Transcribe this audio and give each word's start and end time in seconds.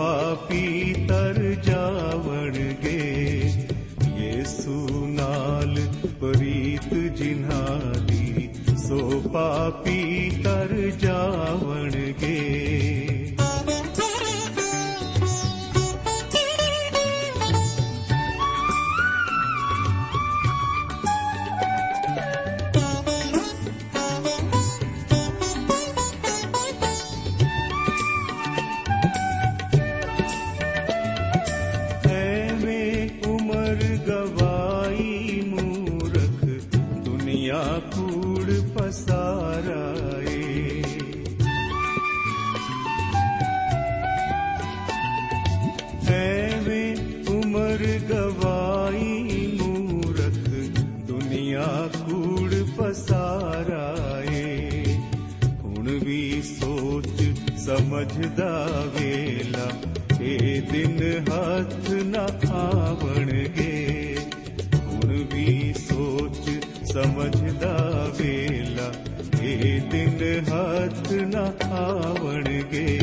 ਪਾਪੀ 0.00 0.94
ਤਰ 1.08 1.38
ਜਾਵਣਗੇ 1.64 2.98
ਯੇਸੂ 4.16 5.06
ਨਾਲ 5.06 5.76
ਪ੍ਰੀਤ 6.20 6.94
ਜਿਨ੍ਹਾਂ 6.94 7.94
ਦੀ 8.06 8.48
ਸੋ 8.86 9.20
ਪਾਪੀ 9.32 10.30
ਤਰ 10.44 10.74
ਜਾਵਣਗੇ 11.00 12.09
ਆਵਣਗੇ 71.72 72.98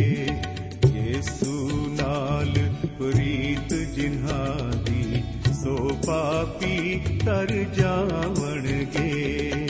ਯੇਸੂ 0.94 1.69
ਨਾਲ 1.91 2.53
ਪ੍ਰੀਤ 3.00 3.73
ਜਿਨ੍ਹਾਂ 3.73 4.72
ਦੀ 4.83 5.23
ਸੋ 5.53 5.75
ਪਾਪੀ 6.07 7.00
ਤਰ 7.25 7.53
ਜਾਵਣਗੇ 7.77 9.66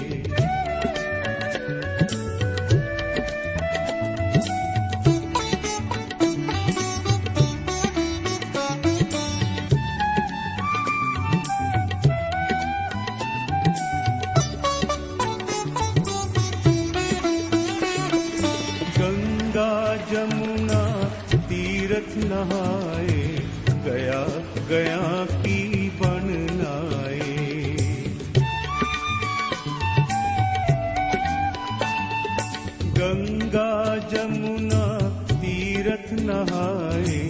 नहाए 36.22 37.22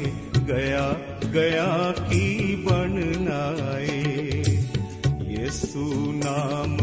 गया 0.50 0.86
गया 1.34 1.68
की 2.00 2.56
बननाए 2.66 4.02
यसु 5.32 5.86
नाम 6.18 6.78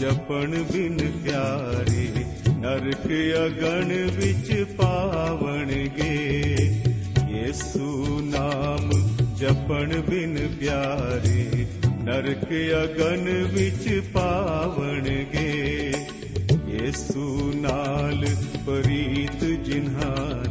जपण 0.00 0.56
बिन 0.70 0.96
प्यारे 1.24 2.06
नरक 2.62 3.06
अगण 3.38 3.92
विच 4.16 4.50
पावण 4.78 5.74
गे 5.98 6.14
यसु 7.34 8.20
नाम 8.30 8.88
जपण 9.40 10.00
बिन 10.08 10.36
प्यारे 10.58 11.66
नरक 12.04 12.48
अगन 12.76 13.26
विच 13.52 13.88
पावण 14.12 15.08
गे 15.34 15.50
यसु 16.74 17.26
नाल 17.58 18.24
प्रीत 18.66 19.44
जिन्हार 19.66 20.49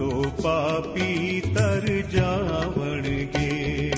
ਸੋ 0.00 0.24
ਪਾਪੀ 0.42 1.40
ਤਰ 1.54 1.86
ਜਾਵਣਗੇ। 2.10 3.90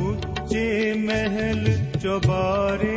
ਉੱਚੇ 0.00 0.92
ਮਹਿਲ 0.94 1.64
ਚੁਬਾਰੇ 2.02 2.95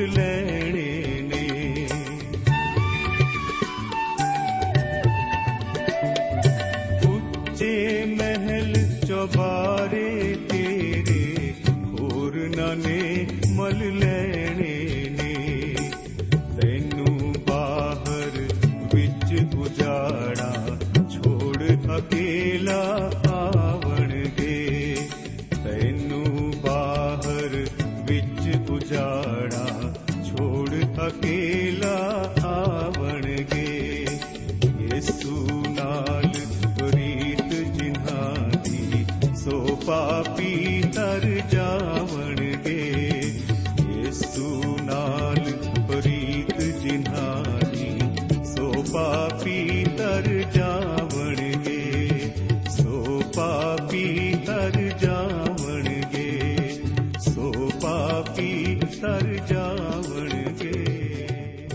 ਮਲ 0.00 0.49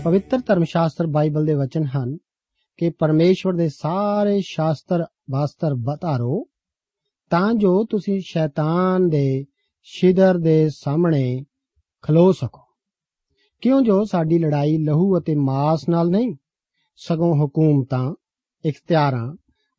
ਪਵਿੱਤਰ 0.06 0.38
ਧਰਮ 0.38 0.64
ਸ਼ਾਸਤਰ 0.64 1.06
ਬਾਈਬਲ 1.06 1.46
ਦੇ 1.46 1.54
ਵਚਨ 1.54 1.84
ਹਨ 1.84 2.16
ਕਿ 2.76 2.90
ਪਰਮੇਸ਼ਵਰ 2.90 3.52
ਦੇ 3.52 3.68
ਸਾਰੇ 3.68 4.40
ਸ਼ਾਸਤਰ 4.40 5.04
ਵਾਸਤਰ 5.30 5.74
ਬਤਾਰੋ 5.74 6.46
ਤਾਂ 7.30 7.54
ਜੋ 7.54 7.84
ਤੁਸੀਂ 7.84 8.20
ਸ਼ੈਤਾਨ 8.24 9.08
ਦੇ 9.08 9.44
ਸ਼ਿਦਰ 9.82 10.38
ਦੇ 10.38 10.68
ਸਾਹਮਣੇ 10.68 11.44
ਖਲੋ 12.02 12.32
ਸਕੋ। 12.32 12.60
ਕਿਉਂ 13.60 13.82
ਜੋ 13.82 14.04
ਸਾਡੀ 14.04 14.38
ਲੜਾਈ 14.38 14.78
ਲਹੂ 14.78 15.18
ਅਤੇ 15.18 15.34
ਮਾਸ 15.34 15.88
ਨਾਲ 15.88 16.08
ਨਹੀਂ, 16.08 16.36
ਸਗੋਂ 16.96 17.46
ਹਕੂਮਤਾਂ, 17.46 18.14
ਇਖਤਿਆਰਾਂ 18.64 19.36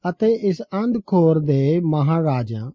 ਅਤੇ 0.10 0.28
ਇਸ 0.28 0.62
ਅੰਧਖੋਰ 0.62 1.40
ਦੇ 1.40 1.80
ਮਹਾਰਾਜਿਆਂ 1.80 2.72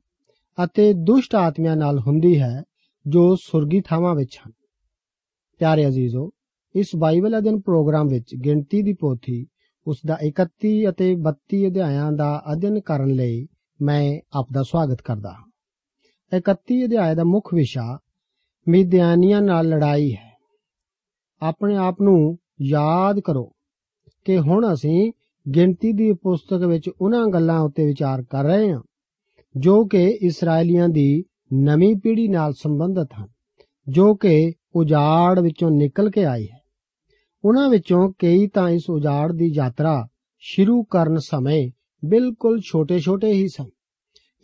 ਅਤੇ 0.64 0.92
ਦੁਸ਼ਟ 0.92 1.34
ਆਤਮਿਆਂ 1.34 1.76
ਨਾਲ 1.76 1.98
ਹੁੰਦੀ 1.98 2.40
ਹੈ 2.40 2.62
ਜੋ 3.06 3.36
ਸੁਰਗੀ 3.36 3.80
ਥਾਵਾਂ 3.80 4.14
ਵਿੱਚ 4.14 4.38
ਹਨ। 4.46 4.52
ਪਿਆਰੇ 5.58 5.86
ਅਜ਼ੀਜ਼ੋ 5.86 6.30
ਇਸ 6.76 6.90
ਬਾਈਬਲ 6.98 7.38
ਅਧਿਐਨ 7.38 7.60
ਪ੍ਰੋਗਰਾਮ 7.60 8.08
ਵਿੱਚ 8.08 8.34
ਗਿਣਤੀ 8.34 8.82
ਦੀ 8.82 8.92
ਪੋਥੀ, 8.92 9.46
ਉਸ 9.86 9.98
ਦਾ 10.06 10.18
31 10.22 10.88
ਅਤੇ 10.88 11.14
32 11.14 11.66
ਅਧਿਆਇਾਂ 11.66 12.12
ਦਾ 12.12 12.42
ਅਧਿਐਨ 12.52 12.80
ਕਰਨ 12.80 13.10
ਲਈ 13.10 13.46
ਮੈਂ 13.82 14.20
ਆਪ 14.32 14.46
ਦਾ 14.52 14.62
ਸਵਾਗਤ 14.62 15.02
ਕਰਦਾ 15.02 15.30
ਹਾਂ। 15.30 15.50
31 16.36 16.84
ਅਧਿਆਇ 16.84 17.14
ਦਾ 17.14 17.24
ਮੁੱਖ 17.24 17.54
ਵਿਸ਼ਾ 17.54 17.98
ਮਿਦਿਆਨੀਆਂ 18.68 19.42
ਨਾਲ 19.42 19.68
ਲੜਾਈ 19.68 20.12
ਹੈ। 20.12 20.32
ਆਪਣੇ 21.42 21.76
ਆਪ 21.76 22.02
ਨੂੰ 22.02 22.38
ਯਾਦ 22.62 23.20
ਕਰੋ 23.20 23.52
ਕਿ 24.24 24.38
ਹੁਣ 24.38 24.72
ਅਸੀਂ 24.72 25.12
ਗਿਣਤੀ 25.54 25.92
ਦੀ 25.92 26.12
ਪੁਸਤਕ 26.12 26.64
ਵਿੱਚ 26.66 26.90
ਉਹਨਾਂ 27.00 27.26
ਗੱਲਾਂ 27.26 27.60
ਉੱਤੇ 27.60 27.86
ਵਿਚਾਰ 27.86 28.22
ਕਰ 28.22 28.44
ਰਹੇ 28.44 28.72
ਹਾਂ, 28.72 28.82
ਜੋ 29.56 29.84
ਕਿ 29.84 30.18
ਇਸرائیਲੀਆਂ 30.22 30.88
ਦੀ 30.88 31.24
ਨਵੀਂ 31.54 31.96
ਪੀੜ੍ਹੀ 31.96 32.28
ਨਾਲ 32.28 32.52
ਸੰਬੰਧਿਤ 32.52 33.08
ਹਨ, 33.20 33.28
ਜੋ 33.88 34.14
ਕਿ 34.14 34.52
ਉਜਾੜ 34.74 35.40
ਵਿੱਚੋਂ 35.40 35.70
ਨਿਕਲ 35.70 36.10
ਕੇ 36.10 36.24
ਆਈ 36.24 36.46
ਹੈ। 36.46 36.61
ਉਹਨਾਂ 37.44 37.68
ਵਿੱਚੋਂ 37.68 38.12
ਕਈ 38.18 38.46
ਤਾਂ 38.46 38.68
ਇਸ 38.70 38.90
ਉਜਾੜ 38.90 39.32
ਦੀ 39.32 39.52
ਯਾਤਰਾ 39.54 40.08
ਸ਼ੁਰੂ 40.40 40.82
ਕਰਨ 40.84 41.18
ਸਮੇਂ 41.18 41.70
ਬਿਲਕੁਲ 42.04 42.60
ਛੋਟੇ-ਛੋਟੇ 42.60 43.32
ਹੀ 43.32 43.48
ਸਨ। 43.48 43.64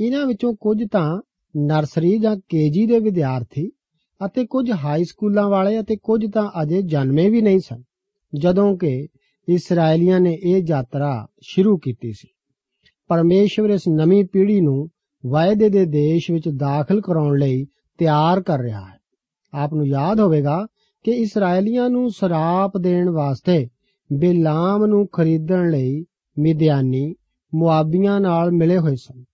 ਇਹਨਾਂ 0.00 0.26
ਵਿੱਚੋਂ 0.26 0.54
ਕੁਝ 0.60 0.84
ਤਾਂ 0.92 1.20
ਨਰਸਰੀ 1.56 2.18
ਜਾਂ 2.18 2.36
ਕੇਜੀ 2.36 2.86
ਦੇ 2.86 2.98
ਵਿਦਿਆਰਥੀ 2.98 3.70
ਅਤੇ 4.26 4.46
ਕੁਝ 4.46 4.70
ਹਾਈ 4.70 5.04
ਸਕੂਲਾਂ 5.04 5.48
ਵਾਲੇ 5.48 5.80
ਅਤੇ 5.80 5.96
ਕੁਝ 5.96 6.26
ਤਾਂ 6.34 6.62
ਅਜੇ 6.62 6.82
ਜਨਮੇ 6.82 7.30
ਵੀ 7.30 7.40
ਨਹੀਂ 7.40 7.60
ਸਨ, 7.60 7.82
ਜਦੋਂ 8.34 8.76
ਕਿ 8.76 9.08
ਇਸرائیਲੀਆਂ 9.48 10.20
ਨੇ 10.20 10.38
ਇਹ 10.42 10.62
ਯਾਤਰਾ 10.68 11.26
ਸ਼ੁਰੂ 11.42 11.78
ਕੀਤੀ 11.78 12.12
ਸੀ। 12.12 12.28
ਪਰਮੇਸ਼ਵਰ 13.08 13.70
ਇਸ 13.70 13.88
ਨਵੀਂ 13.88 14.24
ਪੀੜ੍ਹੀ 14.24 14.60
ਨੂੰ 14.60 14.88
ਵਾਅਦੇ 15.26 15.68
ਦੇ 15.68 15.84
ਦੇਸ਼ 15.84 16.30
ਵਿੱਚ 16.30 16.48
ਦਾਖਲ 16.48 17.00
ਕਰਾਉਣ 17.00 17.38
ਲਈ 17.38 17.64
ਤਿਆਰ 17.98 18.42
ਕਰ 18.42 18.58
ਰਿਹਾ 18.58 18.80
ਹੈ। 18.80 18.98
ਆਪ 19.54 19.74
ਨੂੰ 19.74 19.86
ਯਾਦ 19.86 20.20
ਹੋਵੇਗਾ 20.20 20.66
ਕਿ 21.08 21.14
ਇਸرائیਲੀਆਂ 21.14 21.90
ਨੂੰ 21.90 22.10
ਸਰਾਪ 22.10 22.78
ਦੇਣ 22.78 23.10
ਵਾਸਤੇ 23.10 23.68
ਬਿਲਾਮ 24.12 24.86
ਨੂੰ 24.86 25.08
ਖਰੀਦਣ 25.08 25.70
ਲਈ 25.70 26.04
ਮਿਦਿਆਨੀ 26.38 27.14
ਮੁਆਬੀਆਂ 27.54 28.20
ਨਾਲ 28.20 28.50
ਮਿਲੇ 28.50 28.78
ਹੋਏ 28.78 28.96
ਸਨ 28.96 29.24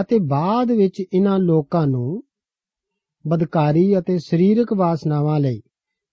ਅਤੇ 0.00 0.18
ਬਾਅਦ 0.18 0.70
ਵਿੱਚ 0.70 1.02
ਇਹਨਾਂ 1.14 1.38
ਲੋਕਾਂ 1.38 1.86
ਨੂੰ 1.86 2.22
ਬਦਕਾਰੀ 3.26 3.98
ਅਤੇ 3.98 4.18
ਸਰੀਰਕ 4.18 4.72
ਵਾਸਨਾਵਾਂ 4.76 5.40
ਲਈ 5.40 5.62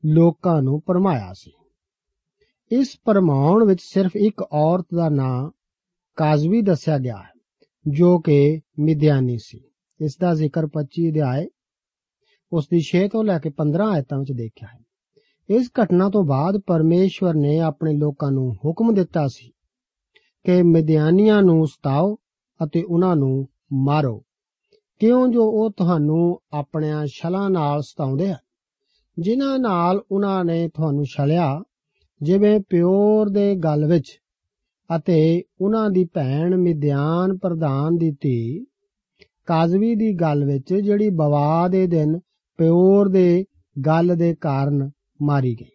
ਲੋਕਾਂ 0.05 0.61
ਨੂੰ 0.61 0.81
ਪਰਮਾਇਆ 0.81 1.33
ਸੀ। 1.33 1.51
ਇਸ 2.71 2.99
ਪਰਮਾਉਣ 3.05 3.67
ਵਿੱਚ 3.67 3.81
ਸਿਰਫ 3.81 4.11
ਇੱਕ 4.15 4.41
ਔਰਤ 4.51 4.85
ਦਾ 4.95 5.09
ਨਾਂ 5.09 5.51
ਕਾਜ਼ਵੀ 6.15 6.61
ਦੱਸਿਆ 6.61 6.97
ਗਿਆ 6.97 7.17
ਹੈ, 7.17 7.41
ਜੋ 7.87 8.19
ਕਿ 8.19 8.61
ਮਿਦਿਆਨੀ 8.79 9.37
ਸੀ। 9.37 9.61
ਇਸ 10.01 10.17
ਦਾ 10.17 10.33
ਜ਼ਿਕਰ 10.33 10.67
25 10.67 11.09
ਅਧਿਆਏ 11.09 11.45
ਉਸ 12.53 12.67
ਦੀ 12.71 12.81
6 12.81 13.07
ਤੋਂ 13.07 13.23
ਲੈ 13.23 13.39
ਕੇ 13.39 13.49
15 13.49 13.91
ਆਇਤਾਂ 13.91 14.19
ਵਿੱਚ 14.19 14.31
ਦੇਖਿਆ 14.31 14.69
ਹੈ। 14.73 14.82
ਇਸ 15.53 15.69
ਘਟਨਾ 15.83 16.09
ਤੋਂ 16.09 16.23
ਬਾਅਦ 16.23 16.57
ਪਰਮੇਸ਼ਵਰ 16.67 17.33
ਨੇ 17.33 17.59
ਆਪਣੇ 17.59 17.93
ਲੋਕਾਂ 17.93 18.31
ਨੂੰ 18.31 18.53
ਹੁਕਮ 18.65 18.93
ਦਿੱਤਾ 18.93 19.27
ਸੀ 19.27 19.51
ਕਿ 20.45 20.61
ਮਿਦਿਆਨੀਆਂ 20.63 21.41
ਨੂੰ 21.43 21.67
ਸਤਾਓ 21.67 22.15
ਅਤੇ 22.63 22.83
ਉਹਨਾਂ 22.83 23.15
ਨੂੰ 23.15 23.47
ਮਾਰੋ। 23.73 24.23
ਕਿਉਂ 25.01 25.27
ਜੋ 25.27 25.43
ਉਹ 25.43 25.71
ਤੁਹਾਨੂੰ 25.71 26.41
ਆਪਣਿਆਂ 26.53 27.05
ਛਲਾਂ 27.07 27.49
ਨਾਲ 27.49 27.81
ਸਤਾਉਂਦੇ 27.81 28.31
ਹਨ? 28.31 28.37
ਜਿਨ੍ਹਾਂ 29.19 29.59
ਨਾਲ 29.59 30.01
ਉਹਨਾਂ 30.11 30.45
ਨੇ 30.45 30.69
ਤੁਹਾਨੂੰ 30.69 31.05
ਛਲਿਆ, 31.05 31.63
ਜਿਵੇਂ 32.21 32.59
ਪਿਓਰ 32.59 33.29
ਦੇ 33.29 33.55
ਗੱਲ 33.55 33.85
ਵਿੱਚ, 33.85 34.19
ਅਤੇ 34.95 35.43
ਉਹਨਾਂ 35.61 35.89
ਦੀ 35.89 36.05
ਭੈਣ 36.13 36.55
ਮਿਦਿਆਨ 36.55 37.37
ਪ੍ਰਧਾਨ 37.37 37.97
ਦੀ 37.97 38.11
ਧੀ 38.11 38.65
ਕਾਜ਼ਵੀ 39.45 39.95
ਦੀ 39.95 40.13
ਗੱਲ 40.13 40.45
ਵਿੱਚ 40.45 40.73
ਜਿਹੜੀ 40.73 41.09
ਬਵਾ 41.09 41.67
ਦੇ 41.67 41.87
ਦਿਨ 41.87 42.19
ਪਿਓਰ 42.57 43.09
ਦੇ 43.09 43.45
ਗੱਲ 43.85 44.15
ਦੇ 44.15 44.35
ਕਾਰਨ 44.35 44.89
ਮਾਰੀ 45.21 45.55
ਗਈ। 45.61 45.69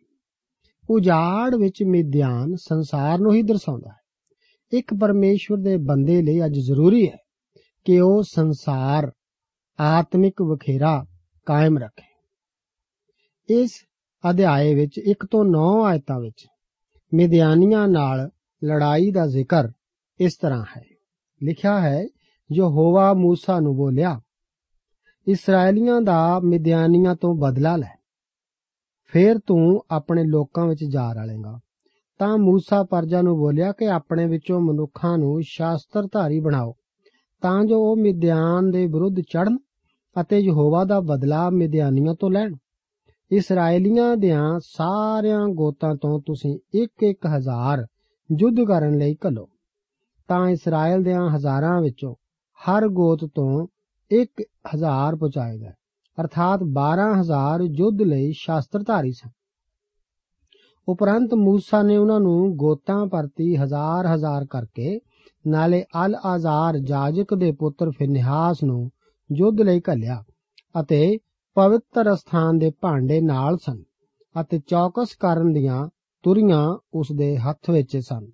ਉਜਾੜ 0.90 1.55
ਵਿੱਚ 1.55 1.82
ਮਿਧਿਆਨ 1.82 2.55
ਸੰਸਾਰ 2.56 3.19
ਨੂੰ 3.19 3.35
ਹੀ 3.35 3.43
ਦਰਸਾਉਂਦਾ 3.43 3.90
ਹੈ। 3.90 3.99
ਇੱਕ 4.73 4.94
ਪਰਮੇਸ਼ਵਰ 4.94 5.58
ਦੇ 5.58 5.76
ਬੰਦੇ 5.76 6.23
ਲਈ 6.23 6.44
ਅੱਜ 6.44 6.58
ਜ਼ਰੂਰੀ 6.58 7.08
ਹੈ 7.08 7.17
ਕਿ 7.85 8.00
ਉਹ 8.00 8.23
ਸੰਸਾਰ, 8.23 9.12
ਆਤਮਿਕ 9.81 10.43
ਵਖੇਰਾ 10.43 11.06
ਕਾਇਮ 11.46 11.79
ਰੱਖੇ। 11.79 12.08
ਇਸ 13.55 13.70
ਅਧਿਆਏ 14.31 14.75
ਵਿੱਚ 14.75 14.99
1 14.99 15.26
ਤੋਂ 15.31 15.44
9 15.44 15.84
ਆਇਤਾਂ 15.84 16.20
ਵਿੱਚ 16.20 16.46
ਮਿਧਿਆਨੀਆਂ 17.15 17.89
ਨਾਲ 17.89 18.31
ਲੜਾਈ 18.65 19.10
ਦਾ 19.10 19.27
ਜ਼ਿਕਰ 19.27 19.69
ਇਸ 20.20 20.36
ਤਰ੍ਹਾਂ 20.36 20.65
ਹੈ। 20.77 20.84
ਲਿਖਿਆ 21.43 21.81
ਹੈ 21.81 22.05
ਜੋ 22.51 22.69
ਹੋਵਾ 22.70 23.13
موسی 23.13 23.60
ਨੂੰ 23.60 23.77
ਬੋਲਿਆ 23.77 24.20
ਇਸرائیਲੀਆਂ 25.27 26.01
ਦਾ 26.01 26.41
ਮਿਧਿਆਨੀਆਂ 26.41 27.15
ਤੋਂ 27.15 27.34
ਬਦਲਾ 27.34 27.77
ਲੈ। 27.77 27.97
ਫੇਰ 29.12 29.38
ਤੂੰ 29.38 29.82
ਆਪਣੇ 29.91 30.24
ਲੋਕਾਂ 30.24 30.67
ਵਿੱਚ 30.67 30.84
ਜਾ 30.84 31.12
ਰਲੇਗਾ। 31.12 31.58
ਤਾਂ 32.19 32.36
موسی 32.36 32.86
ਪਰਜਾ 32.86 33.22
ਨੂੰ 33.22 33.36
ਬੋਲਿਆ 33.36 33.72
ਕਿ 33.72 33.91
ਆਪਣੇ 33.91 34.27
ਵਿੱਚੋਂ 34.27 34.60
ਮਨੁੱਖਾਂ 34.60 35.19
ਨੂੰ 35.19 35.41
ਸ਼ਾਸਤਰਧਾਰੀ 35.43 36.41
ਬਣਾਓ। 36.41 36.74
ਤਾਂ 37.41 37.65
ਜੋ 37.65 37.91
ਉਹ 37.91 37.96
ਮਿਦਿਆਨ 37.96 38.70
ਦੇ 38.70 38.86
ਵਿਰੁੱਧ 38.86 39.20
ਚੜਨ 39.20 39.58
ਅਤੇ 40.20 40.38
ਯਹੋਵਾ 40.38 40.84
ਦਾ 40.84 41.00
ਬਦਲਾ 41.00 41.50
ਮਿਦਿਆਨੀਆਂ 41.50 42.15
ਤੋਂ 42.15 42.31
ਲੈਣ। 42.31 42.55
ਇਸرائیਲੀਆਂ 43.31 44.17
ਦਿਆਂ 44.17 44.60
ਸਾਰਿਆਂ 44.62 45.48
ਗੋਤਾਂ 45.48 45.94
ਤੋਂ 45.94 46.20
ਤੁਸੀਂ 46.27 46.58
ਇੱਕ 46.74 47.03
ਇੱਕ 47.03 47.27
ਹਜ਼ਾਰ 47.27 47.86
ਯੁੱਧ 48.41 48.56
ਕਰਨ 48.69 48.98
ਲਈ 48.98 49.17
ਘੱਲੋ। 49.27 49.48
ਤਾਂ 50.29 50.48
ਇਸਰਾਇਲ 50.48 51.03
ਦਿਆਂ 51.03 51.31
ਹਜ਼ਾਰਾਂ 51.31 51.82
ਵਿੱਚੋਂ 51.82 52.15
ਹਰ 52.60 52.88
ਗੋਤ 52.88 53.31
ਤੋਂ 53.34 53.67
ਇੱਕ 54.10 54.43
ਹਜ਼ਾਰ 54.74 55.17
ਪਹੁੰਚਾਏ 55.17 55.58
ਗਏ 55.58 55.70
ਅਰਥਾਤ 56.20 56.60
12000 56.63 57.63
ਯੁੱਧ 57.79 58.03
ਲਈ 58.03 58.32
ਸ਼ਾਸਤਰਧਾਰੀ 58.32 59.13
ਸਨ। 59.13 59.31
ਉਪਰੰਤ 60.89 61.34
ਮੂਸਾ 61.34 61.82
ਨੇ 61.82 61.96
ਉਹਨਾਂ 61.96 62.20
ਨੂੰ 62.20 62.56
ਗੋਤਾਂ 62.56 63.06
ਪ੍ਰਤੀ 63.06 63.56
ਹਜ਼ਾਰ 63.56 64.06
ਹਜ਼ਾਰ 64.06 64.46
ਕਰਕੇ 64.46 65.01
ਨਾਲੇ 65.46 65.84
ਅਲ 66.06 66.15
ਆਜ਼ਾਰ 66.15 66.79
ਜਾਜਕ 66.79 67.34
ਦੇ 67.34 67.53
ਪੁੱਤਰ 67.53 67.91
ਫਿਨਹਾਸ 67.91 68.63
ਨੂੰ 68.65 68.91
ਯੁੱਧ 69.32 69.60
ਲਈ 69.60 69.81
ਘੱਲਿਆ 69.81 70.25
ਅਤੇ 70.81 71.19
ਪਵਿੱਤਰ 71.56 72.15
ਸਥਾਨ 72.15 72.58
ਦੇ 72.58 72.72
ਭਾਂਡੇ 72.81 73.20
ਨਾਲ 73.20 73.56
ਸਨ 73.56 73.82
ਅਤੇ 74.41 74.60
ਚੌਕਸ 74.67 75.15
ਕਰਨ 75.15 75.53
ਦੀਆਂ 75.53 75.89
ਤੁਰੀਆਂ 76.22 76.79
ਉਸ 76.94 77.13
ਦੇ 77.13 77.37
ਹੱਥ 77.37 77.70
ਵਿੱਚ 77.70 77.96
ਸਨ। 77.96 78.31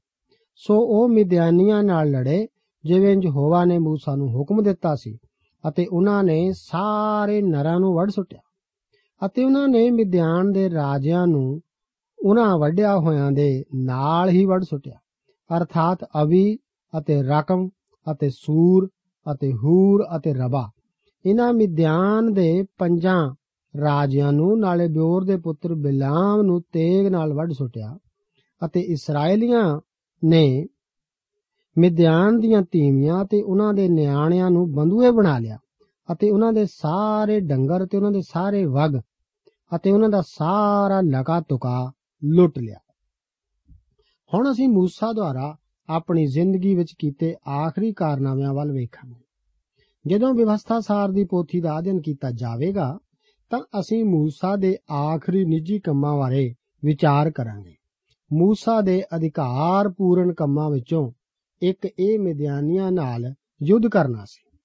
ਸੋ 0.55 0.77
ਉਹ 0.79 1.09
ਮਿਦਿਆਨੀਆਂ 1.09 1.83
ਨਾਲ 1.83 2.11
ਲੜੇ, 2.11 2.47
ਜਿਵੇਂ 2.85 3.17
ਯਹੋਵਾ 3.25 3.65
ਨੇ 3.65 3.79
ਮੂਸਾ 3.79 4.17
ਨੂੰ 4.17 4.29
ਹੁਕਮ 4.29 4.63
ਦਿੱਤਾ 4.63 4.95
ਸੀ। 4.95 5.19
ਅਤੇ 5.69 5.87
ਉਹਨਾਂ 5.93 6.25
ਨੇ 6.25 6.53
ਸਾਰੇ 6.57 7.43
ਨਰਾਂ 7.43 7.81
ਨੂੰ 7.81 7.95
ਵੱਢ 7.95 8.11
ਸੁੱਟਿਆ। 8.11 8.41
ਅਤੇ 9.27 9.45
ਉਹਨਾਂ 9.45 9.69
ਨੇ 9.69 9.91
ਮਿਧਿਆਨ 9.91 10.53
ਦੇ 10.53 10.71
ਰਾਜਿਆਂ 10.71 11.27
ਨੂੰ 11.27 11.61
ਉਹਨਾਂ 12.25 12.59
ਵੱਢਿਆ 12.59 12.99
ਹੋਇਆਂ 12.99 13.33
ਦੇ 13.33 13.65
ਨਾਲ 13.75 14.29
ਹੀ 14.29 14.47
ਵੱਢ 14.47 14.63
ਸੁੱਟਿਆ। 14.63 14.99
ਅਰਥਾਤ 15.57 16.05
ਅਵੀ 16.05 16.57
ਅਤੇ 16.99 17.23
ਰਕਮ 17.23 17.69
ਅਤੇ 18.13 18.31
ਸੂਰ 18.31 18.89
ਅਤੇ 19.33 19.53
ਹੂਰ 19.53 20.05
ਅਤੇ 20.17 20.35
ਰਬਾ। 20.35 20.71
ਇਹਨਾਂ 21.27 21.53
ਮਿਧਿਆਨ 21.53 22.33
ਦੇ 22.33 22.65
ਪੰਜਾਂ 22.79 23.35
ਰਾਜਿਆਂ 23.81 24.33
ਨੂੰ 24.33 24.59
ਨਾਲੇ 24.61 24.89
ਬਿਓਰ 24.89 25.25
ਦੇ 25.25 25.37
ਪੁੱਤਰ 25.37 25.75
ਬਿਲਾਮ 25.75 26.43
ਨੂੰ 26.43 26.63
ਤੇਗ 26.63 27.07
ਨਾਲ 27.07 27.33
ਵੱਢ 27.33 27.53
ਸੁੱਟਿਆ। 27.53 27.99
ਅਤੇ 28.65 28.81
ਇਸرائیਲੀਆਂ 28.81 29.81
ਨੇ 30.25 30.67
ਮਿਦਿਆਨ 31.79 32.41
ਦੀਆਂ 32.41 32.63
ਤੀਵੀਆਂ 32.63 33.25
ਤੇ 33.25 33.43
ਉਹਨਾਂ 33.43 33.75
ਦੇ 33.75 33.89
ਨਿਆਣਿਆਂ 33.89 34.51
ਨੂੰ 34.51 34.73
ਬੰਦੂਏ 34.73 35.11
ਬਣਾ 35.11 35.39
ਲਿਆ 35.39 35.59
ਅਤੇ 36.13 36.31
ਉਹਨਾਂ 36.31 36.53
ਦੇ 36.53 36.67
ਸਾਰੇ 36.67 37.41
ਡੰਗਰ 37.41 37.87
ਤੇ 37.87 37.97
ਉਹਨਾਂ 37.97 38.13
ਦੇ 38.13 38.21
ਸਾਰੇ 38.21 38.65
ਵਗ 38.65 39.01
ਅਤੇ 39.77 39.91
ਉਹਨਾਂ 39.91 40.09
ਦਾ 40.09 40.21
ਸਾਰਾ 40.21 41.01
ਲਗਾ 41.01 41.41
ਤੁਕਾ 41.41 41.93
ਲੁੱਟ 42.25 42.59
ਲਿਆ। 42.59 42.79
ਹੁਣ 44.35 44.53
ਅਸੀਂ 44.53 44.69
ਮੂਸਾ 44.69 45.13
ਦੁਆਰਾ 45.13 45.57
ਆਪਣੀ 45.89 46.27
ਜ਼ਿੰਦਗੀ 46.27 46.75
ਵਿੱਚ 46.75 46.95
ਕੀਤੇ 46.99 47.35
ਆਖਰੀ 47.49 47.93
ਕਾਰਨਾਮਿਆਂ 47.93 48.55
ਵੱਲ 48.55 48.73
ਵੇਖਾਂਗੇ। 48.73 49.25
ਜਦੋਂ 50.07 50.35
ਵਿਵਸਥਾ 50.35 50.81
ਸਾਰ 50.81 51.09
ਦੀ 51.09 51.25
ਪੋਥੀ 51.25 51.61
ਦਾ 51.61 51.79
ਅਧਿਐਨ 51.79 52.01
ਕੀਤਾ 52.01 52.31
ਜਾਵੇਗਾ, 52.31 52.99
ਤਾਂ 53.51 53.61
ਅਸੀਂ 53.81 54.05
ਮੂਸਾ 54.05 54.57
ਦੇ 54.57 54.77
ਆਖਰੀ 54.93 55.45
ਨਿੱਜੀ 55.45 55.79
ਕੰਮਾਂ 55.79 56.17
ਬਾਰੇ 56.17 56.55
ਵਿਚਾਰ 56.85 57.31
ਕਰਾਂਗੇ। 57.31 57.75
ਮੂਸਾ 58.33 58.81
ਦੇ 58.81 59.03
ਅਧਿਕਾਰ 59.17 59.89
ਪੂਰਨ 59.89 60.35
ਕੰਮਾਂ 60.35 60.71
ਵਿੱਚੋਂ 60.71 61.13
ਇੱਕ 61.65 61.89
ਇਹ 61.99 62.19
ਮਿਦਿਆਨੀਆਂ 62.19 62.93
ਨਾਲ 62.93 63.35
ਯੁੱਧ 63.63 63.87
ਕਰਨਾ 63.87 64.25
ਸੀ। 64.25 64.59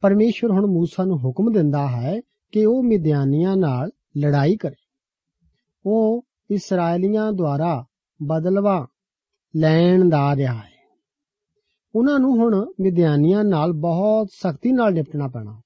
ਪਰਮੇਸ਼ਰ 0.00 0.50
ਹੁਣ 0.50 0.64
موسی 0.64 1.06
ਨੂੰ 1.06 1.18
ਹੁਕਮ 1.18 1.52
ਦਿੰਦਾ 1.52 1.88
ਹੈ 1.88 2.20
ਕਿ 2.52 2.66
ਉਹ 2.66 2.82
ਮਿਦਿਆਨੀਆਂ 2.82 3.56
ਨਾਲ 3.56 3.90
ਲੜਾਈ 4.18 4.56
ਕਰੇ। 4.56 5.00
ਉਹ 5.86 6.24
ਇਸرائیਲੀਆਂ 6.50 7.32
ਦੁਆਰਾ 7.32 7.84
ਬਦਲਵਾ 8.22 8.86
ਲੈਣ 9.56 10.08
ਦਾ 10.08 10.36
ਰਿਹਾ 10.36 10.54
ਹੈ। 10.54 10.72
ਉਹਨਾਂ 11.94 12.18
ਨੂੰ 12.18 12.36
ਹੁਣ 12.36 12.72
ਮਿਦਿਆਨੀਆਂ 12.80 13.44
ਨਾਲ 13.44 13.72
ਬਹੁਤ 13.72 14.28
ਸਖਤੀ 14.32 14.72
ਨਾਲ 14.72 14.92
ਨਿਪਟਣਾ 14.92 15.28
ਪੈਣਾ। 15.28 15.60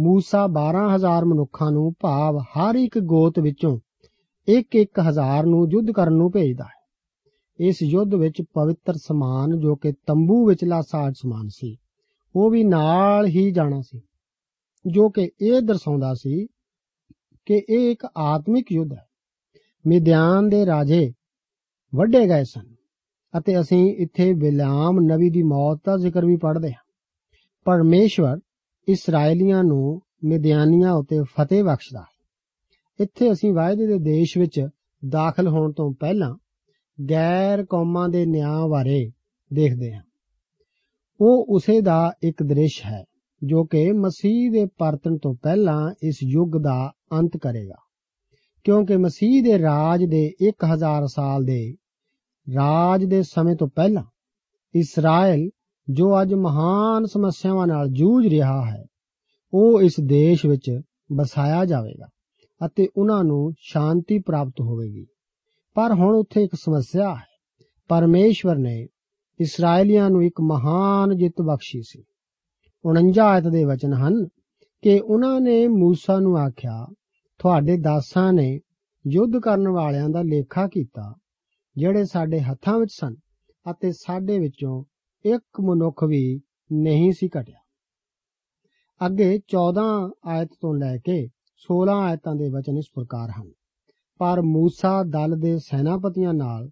ਮੂਸਾ 0.00 0.46
12000 0.46 1.24
ਮਨੁੱਖਾਂ 1.24 1.72
ਨੂੰ 1.72 1.92
ਭਾਵ 2.00 2.38
ਹਰ 2.38 2.74
ਇੱਕ 2.74 2.98
ਗੋਤ 2.98 3.38
ਵਿੱਚੋਂ 3.38 3.78
1-1000 4.48 5.46
ਨੂੰ 5.46 5.68
ਯੁੱਧ 5.70 5.90
ਕਰਨ 5.90 6.12
ਨੂੰ 6.12 6.32
ਭੇਜਦਾ 6.32 6.64
ਹੈ। 6.64 6.73
ਇਸ 7.60 7.82
ਯੁੱਧ 7.82 8.14
ਵਿੱਚ 8.14 8.42
ਪਵਿੱਤਰ 8.42 8.94
ਸਮਾਨ 8.94 9.58
ਜੋ 9.58 9.76
ਕਿ 9.76 9.92
ਤੰਬੂ 9.92 10.46
ਵਿਚਲਾ 10.48 10.80
ਸਾਜ 10.80 11.14
ਸਮਾਨ 11.16 11.48
ਸੀ, 11.48 11.76
ਉਹ 12.36 12.50
ਵੀ 12.50 12.64
ਨਾਲ 12.64 13.26
ਹੀ 13.26 13.50
ਜਾਣਾ 13.50 13.80
ਸੀ, 13.80 14.00
ਜੋ 14.86 15.08
ਕਿ 15.08 15.30
ਇਹ 15.40 15.60
ਦਰਸਾਉਂਦਾ 15.60 16.14
ਸੀ 16.14 16.46
ਕਿ 17.46 17.62
ਇਹ 17.70 17.90
ਇੱਕ 17.90 18.06
ਆਤਮਿਕ 18.16 18.72
ਯੁੱਧ 18.72 18.92
ਹੈ। 18.92 19.06
ਮਿਦਿਆਨ 19.86 20.48
ਦੇ 20.48 20.66
ਰਾਜੇ 20.66 21.12
ਵੱਡੇ 21.94 22.28
ਗਏ 22.28 22.44
ਸਨ 22.44 22.74
ਅਤੇ 23.38 23.60
ਅਸੀਂ 23.60 23.94
ਇੱਥੇ 23.96 24.34
ਬਿਲਾਮ 24.34 25.00
ਨਬੀ 25.00 25.30
ਦੀ 25.30 25.42
ਮੌਤ 25.42 25.80
ਦਾ 25.86 25.96
ਜ਼ਿਕਰ 25.96 26.26
ਵੀ 26.26 26.36
ਪੜ੍ਹਦੇ 26.36 26.72
ਹਾਂ। 26.72 26.92
ਪਰਮੇਸ਼ਵਰ 27.64 28.38
ਇਸرائیਲੀਆਂ 28.88 29.64
ਨੂੰ 29.64 30.00
ਮਿਦਿਆਨੀਆਂ 30.24 30.92
ਉਤੇ 30.92 31.22
ਫਤਿਹ 31.22 31.64
ਬਖਸ਼ਦਾ 31.64 32.00
ਹੈ। 32.00 32.14
ਇੱਥੇ 33.00 33.32
ਅਸੀਂ 33.32 33.52
ਵਾਅਦੇ 33.52 33.86
ਦੇ 33.86 33.98
ਦੇਸ਼ 33.98 34.38
ਵਿੱਚ 34.38 34.68
ਦਾਖਲ 35.08 35.48
ਹੋਣ 35.48 35.72
ਤੋਂ 35.72 35.92
ਪਹਿਲਾਂ 35.92 36.34
ਗੈਰ 37.10 37.64
ਕੌਮਾਂ 37.64 38.08
ਦੇ 38.08 38.26
ਨਿਆਂ 38.26 38.68
ਬਾਰੇ 38.68 39.10
ਦੇਖਦੇ 39.52 39.94
ਹਾਂ। 39.94 40.02
ਉਹ 41.20 41.46
ਉਸੇ 41.48 41.80
ਦਾ 41.80 42.12
ਇੱਕ 42.22 42.42
ਦ੍ਰਿਸ਼ 42.42 42.86
ਹੈ, 42.86 43.04
ਜੋ 43.44 43.64
ਕਿ 43.64 43.92
ਮਸੀਹ 43.92 44.50
ਦੇ 44.50 44.66
ਪਰਤਣ 44.78 45.16
ਤੋਂ 45.16 45.34
ਪਹਿਲਾਂ 45.42 45.94
ਇਸ 46.02 46.18
ਯੁੱਗ 46.22 46.62
ਦਾ 46.62 46.92
ਅੰਤ 47.12 47.36
ਕਰੇਗਾ। 47.36 47.76
ਕਿਉਂਕਿ 48.64 48.96
ਮਸੀਹ 48.96 49.42
ਦੇ 49.42 49.58
ਰਾਜ 49.58 50.04
ਦੇ 50.04 50.32
1000 50.40 51.06
ਸਾਲ 51.06 51.44
ਦੇ 51.44 51.74
ਰਾਜ 52.54 53.04
ਦੇ 53.04 53.22
ਸਮੇਂ 53.22 53.56
ਤੋਂ 53.56 53.68
ਪਹਿਲਾਂ 53.68 54.02
ਇਸਰਾਇਲ, 54.74 55.50
ਜੋ 55.90 56.22
ਅੱਜ 56.22 56.34
ਮਹਾਨ 56.34 57.06
ਸਮੱਸਿਆਵਾਂ 57.06 57.66
ਨਾਲ 57.66 57.88
ਜੂਝ 57.88 58.26
ਰਿਹਾ 58.26 58.70
ਹੈ, 58.70 58.84
ਉਹ 59.54 59.82
ਇਸ 59.82 59.94
ਦੇਸ਼ 60.04 60.46
ਵਿੱਚ 60.46 60.80
ਬਸਾਇਆ 61.12 61.64
ਜਾਵੇਗਾ 61.64 62.06
ਅਤੇ 62.66 62.88
ਉਹਨਾਂ 62.96 63.24
ਨੂੰ 63.24 63.52
ਸ਼ਾਂਤੀ 63.58 64.18
ਪ੍ਰਾਪਤ 64.18 64.60
ਹੋਵੇਗੀ। 64.60 65.06
ਪਰ 65.74 65.92
ਹੁਣ 65.92 66.16
ਉੱਥੇ 66.16 66.42
ਇੱਕ 66.42 66.54
ਸਮੱਸਿਆ 66.54 67.14
ਹੈ। 67.14 67.24
ਪਰਮੇਸ਼ਵਰ 67.88 68.56
ਨੇ 68.56 68.86
ਇਸرائیਲੀਆਂ 69.40 70.10
ਨੂੰ 70.10 70.24
ਇੱਕ 70.24 70.40
ਮਹਾਨ 70.40 71.16
ਜਿੱਤ 71.16 71.42
ਬਖਸ਼ੀ 71.42 71.82
ਸੀ। 71.82 72.04
49 72.84 73.18
ਆਇਤ 73.18 73.44
ਦੇ 73.44 73.64
ਵਚਨ 73.64 73.92
ਹਨ 73.92 74.26
ਕਿ 74.82 75.00
ਉਹਨਾਂ 75.00 75.40
ਨੇ 75.40 75.66
موسی 75.66 76.20
ਨੂੰ 76.20 76.38
ਆਖਿਆ, 76.38 76.86
ਤੁਹਾਡੇ 77.38 77.76
ਦਾਸਾਂ 77.76 78.32
ਨੇ 78.32 78.60
ਯੁੱਧ 79.12 79.38
ਕਰਨ 79.38 79.68
ਵਾਲਿਆਂ 79.68 80.08
ਦਾ 80.08 80.22
ਲੇਖਾ 80.22 80.68
ਕੀਤਾ, 80.68 81.14
ਜਿਹੜੇ 81.76 82.04
ਸਾਡੇ 82.04 82.40
ਹੱਥਾਂ 82.40 82.78
ਵਿੱਚ 82.78 82.90
ਸਨ 82.94 83.14
ਅਤੇ 83.70 83.92
ਸਾਡੇ 83.92 84.38
ਵਿੱਚੋਂ 84.38 84.84
ਇੱਕ 85.24 85.60
ਮਨੁੱਖ 85.60 86.04
ਵੀ 86.04 86.40
ਨਹੀਂ 86.72 87.12
ਸੀ 87.12 87.28
ਘਟਿਆ। 87.40 87.58
ਅੱਗੇ 89.06 89.40
14 89.48 90.10
ਆਇਤ 90.24 90.48
ਤੋਂ 90.60 90.74
ਲੈ 90.74 90.96
ਕੇ 90.96 91.28
16 91.56 91.92
ਆਇਤਾਂ 91.92 92.34
ਦੇ 92.34 92.48
ਵਚਨ 92.48 92.78
ਇਸ 92.78 92.86
ਪ੍ਰਕਾਰ 92.94 93.30
ਹਨ। 93.30 93.52
ਪਰ 94.18 94.42
ਮੂਸਾ 94.42 95.02
ਦਲ 95.02 95.36
ਦੇ 95.38 95.58
ਸੈਨਾਪਤੀਆਂ 95.58 96.34
ਨਾਲ, 96.34 96.70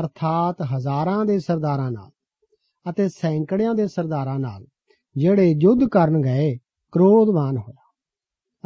ਅਰਥਾਤ 0.00 0.62
ਹਜ਼ਾਰਾਂ 0.62 1.24
ਦੇ 1.24 1.38
ਸਰਦਾਰਾਂ 1.38 1.90
ਨਾਲ 1.90 2.10
ਅਤੇ 2.90 3.08
ਸੈਂਕੜਿਆਂ 3.08 3.74
ਦੇ 3.74 3.86
ਸਰਦਾਰਾਂ 3.86 4.38
ਨਾਲ 4.38 4.66
ਜਿਹੜੇ 5.16 5.54
ਯੁੱਧ 5.62 5.88
ਕਰਨ 5.88 6.22
ਗਏ, 6.22 6.58
ਕ੍ਰੋਧਵਾਨ 6.92 7.56
ਹੋਇਆ। 7.56 7.84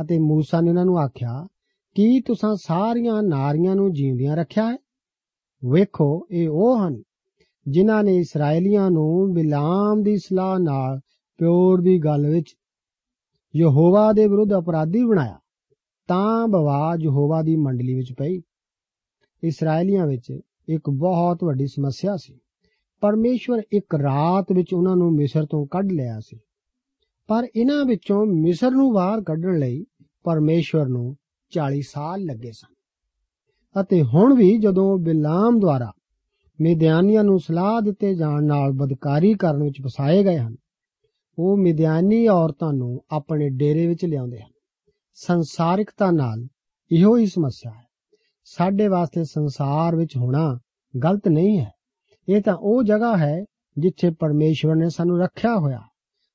ਅਤੇ 0.03 0.19
ਮੂਸਾ 0.19 0.61
ਨੇ 0.61 0.71
ਉਹਨਾਂ 0.71 0.85
ਨੂੰ 0.85 0.99
ਆਖਿਆ, 0.99 1.47
ਕੀ 1.95 2.21
ਤੁਸੀਂ 2.21 2.57
ਸਾਰੀਆਂ 2.57 3.23
ਨਾਰੀਆਂ 3.23 3.77
ਨੂੰ 3.77 3.93
ਜੀਉਂਦਿਆਂ 3.93 4.37
ਰੱਖਿਆ 4.37 4.73
ਹੈ? 4.73 4.77
ਵੇਖੋ, 5.71 6.27
ਇਹ 6.31 6.49
ਉਹ 6.49 6.89
ਹਨ 6.89 7.03
ਜਿਨ੍ਹਾਂ 7.69 8.05
ਨੇ 8.05 8.17
ਇਸرائیਲੀਆਂ 8.17 8.91
ਨੂੰ 8.91 9.35
ਬਿਲਾਮ 9.35 10.03
ਦੀ 10.03 10.17
ਸਲਾਹ 10.17 10.59
ਨਾਲ 10.59 11.01
ਪਿਓਰ 11.39 11.81
ਦੀ 11.81 11.99
ਗੱਲ 11.99 12.27
ਵਿੱਚ 12.27 12.55
ਯਹੋਵਾ 13.57 14.13
ਦੇ 14.13 14.27
ਵਿਰੁੱਧ 14.27 14.59
ਅਪਰਾਧੀ 14.59 15.05
ਬਣਾਇਆ। 15.05 15.39
ਤਾਂ 16.09 16.49
ਬਵਾਜ 16.49 17.07
ਹੋਵਾ 17.07 17.43
ਦੀ 17.43 17.57
ਮੰਡਲੀ 17.57 17.95
ਵਿੱਚ 17.95 18.13
ਪਈ। 18.13 18.41
ਇਸرائیਲੀਆਂ 19.43 20.07
ਵਿੱਚ 20.07 20.41
ਇੱਕ 20.69 20.91
ਬਹੁਤ 20.91 21.45
ਵੱਡੀ 21.45 21.67
ਸਮੱਸਿਆ 21.67 22.17
ਸੀ। 22.17 22.39
ਪਰਮੇਸ਼ਵਰ 23.01 23.63
ਇੱਕ 23.73 23.95
ਰਾਤ 23.95 24.53
ਵਿੱਚ 24.53 24.75
ਉਹਨਾਂ 24.75 24.97
ਨੂੰ 24.97 25.13
ਮਿਸਰ 25.13 25.47
ਤੋਂ 25.47 25.67
ਕੱਢ 25.67 25.93
ਲਿਆ 25.93 26.21
ਸੀ। 26.21 26.39
ਪਰ 27.29 27.47
ਇਹਨਾਂ 27.57 27.85
ਵਿੱਚੋਂ 27.85 28.27
ਮਿਸਰ 28.27 28.71
ਨੂੰ 28.71 28.93
ਬਾਹਰ 28.93 29.23
ਕੱਢਣ 29.23 29.59
ਲਈ 29.59 29.85
ਪਰਮੇਸ਼ਵਰ 30.25 30.87
ਨੂੰ 30.87 31.17
40 31.51 31.83
ਸਾਲ 31.83 32.21
ਲੱਗੇ 32.21 32.53
ਸਨ। 32.53 32.75
ਅਤੇ 33.81 34.03
ਹੁਣ 34.03 34.35
ਵੀ 34.35 34.59
ਜਦੋਂ 34.59 34.99
ਬਿਲਾਮ 34.99 35.61
ਦੁਆਰਾ 35.61 35.93
ਮਿਦਿਆਨੀਆਂ 36.61 37.25
ਨੂੰ 37.25 37.41
ਸਲਾਹ 37.41 37.81
ਦਿੱਤੇ 37.81 38.15
ਜਾਣ 38.15 38.45
ਨਾਲ 38.45 38.73
ਬਦਕਾਰੀ 38.73 39.35
ਕਰਨ 39.35 39.63
ਵਿੱਚ 39.63 39.83
ਫਸਾਏ 39.83 40.25
ਗਏ 40.25 40.39
ਹਨ, 40.39 40.57
ਉਹ 41.39 41.57
ਮਿਦਿਆਨੀ 41.57 42.29
ਔਰਤਾਂ 42.29 42.73
ਨੂੰ 42.73 43.05
ਆਪਣੇ 43.11 43.51
ਡੇਰੇ 43.51 43.87
ਵਿੱਚ 43.87 44.05
ਲਿਆਉਂਦੇ 44.05 44.41
ਹਨ। 44.41 44.51
ਸੰਸਾਰਿਕਤਾ 45.21 46.11
ਨਾਲ 46.11 46.47
ਇਹੋ 46.93 47.17
ਹੀ 47.17 47.27
ਸਮੱਸਿਆ 47.27 47.71
ਹੈ। 47.71 47.87
ਸਾਡੇ 48.45 48.89
ਵਾਸਤੇ 48.89 49.25
ਸੰਸਾਰ 49.25 49.97
ਵਿੱਚ 49.97 50.17
ਹੋਣਾ 50.17 50.59
ਗਲਤ 51.05 51.29
ਨਹੀਂ 51.29 51.61
ਹੈ। 51.61 51.73
ਇਹ 52.29 52.43
ਤਾਂ 52.43 52.57
ਉਹ 52.61 52.83
ਜਗ੍ਹਾ 52.83 53.17
ਹੈ 53.17 53.45
ਜਿੱਥੇ 53.79 54.11
ਪਰਮੇਸ਼ਵਰ 54.11 54.75
ਨੇ 54.75 54.89
ਸਾਨੂੰ 54.89 55.21
ਰੱਖਿਆ 55.21 55.57
ਹੋਇਆ। 55.57 55.83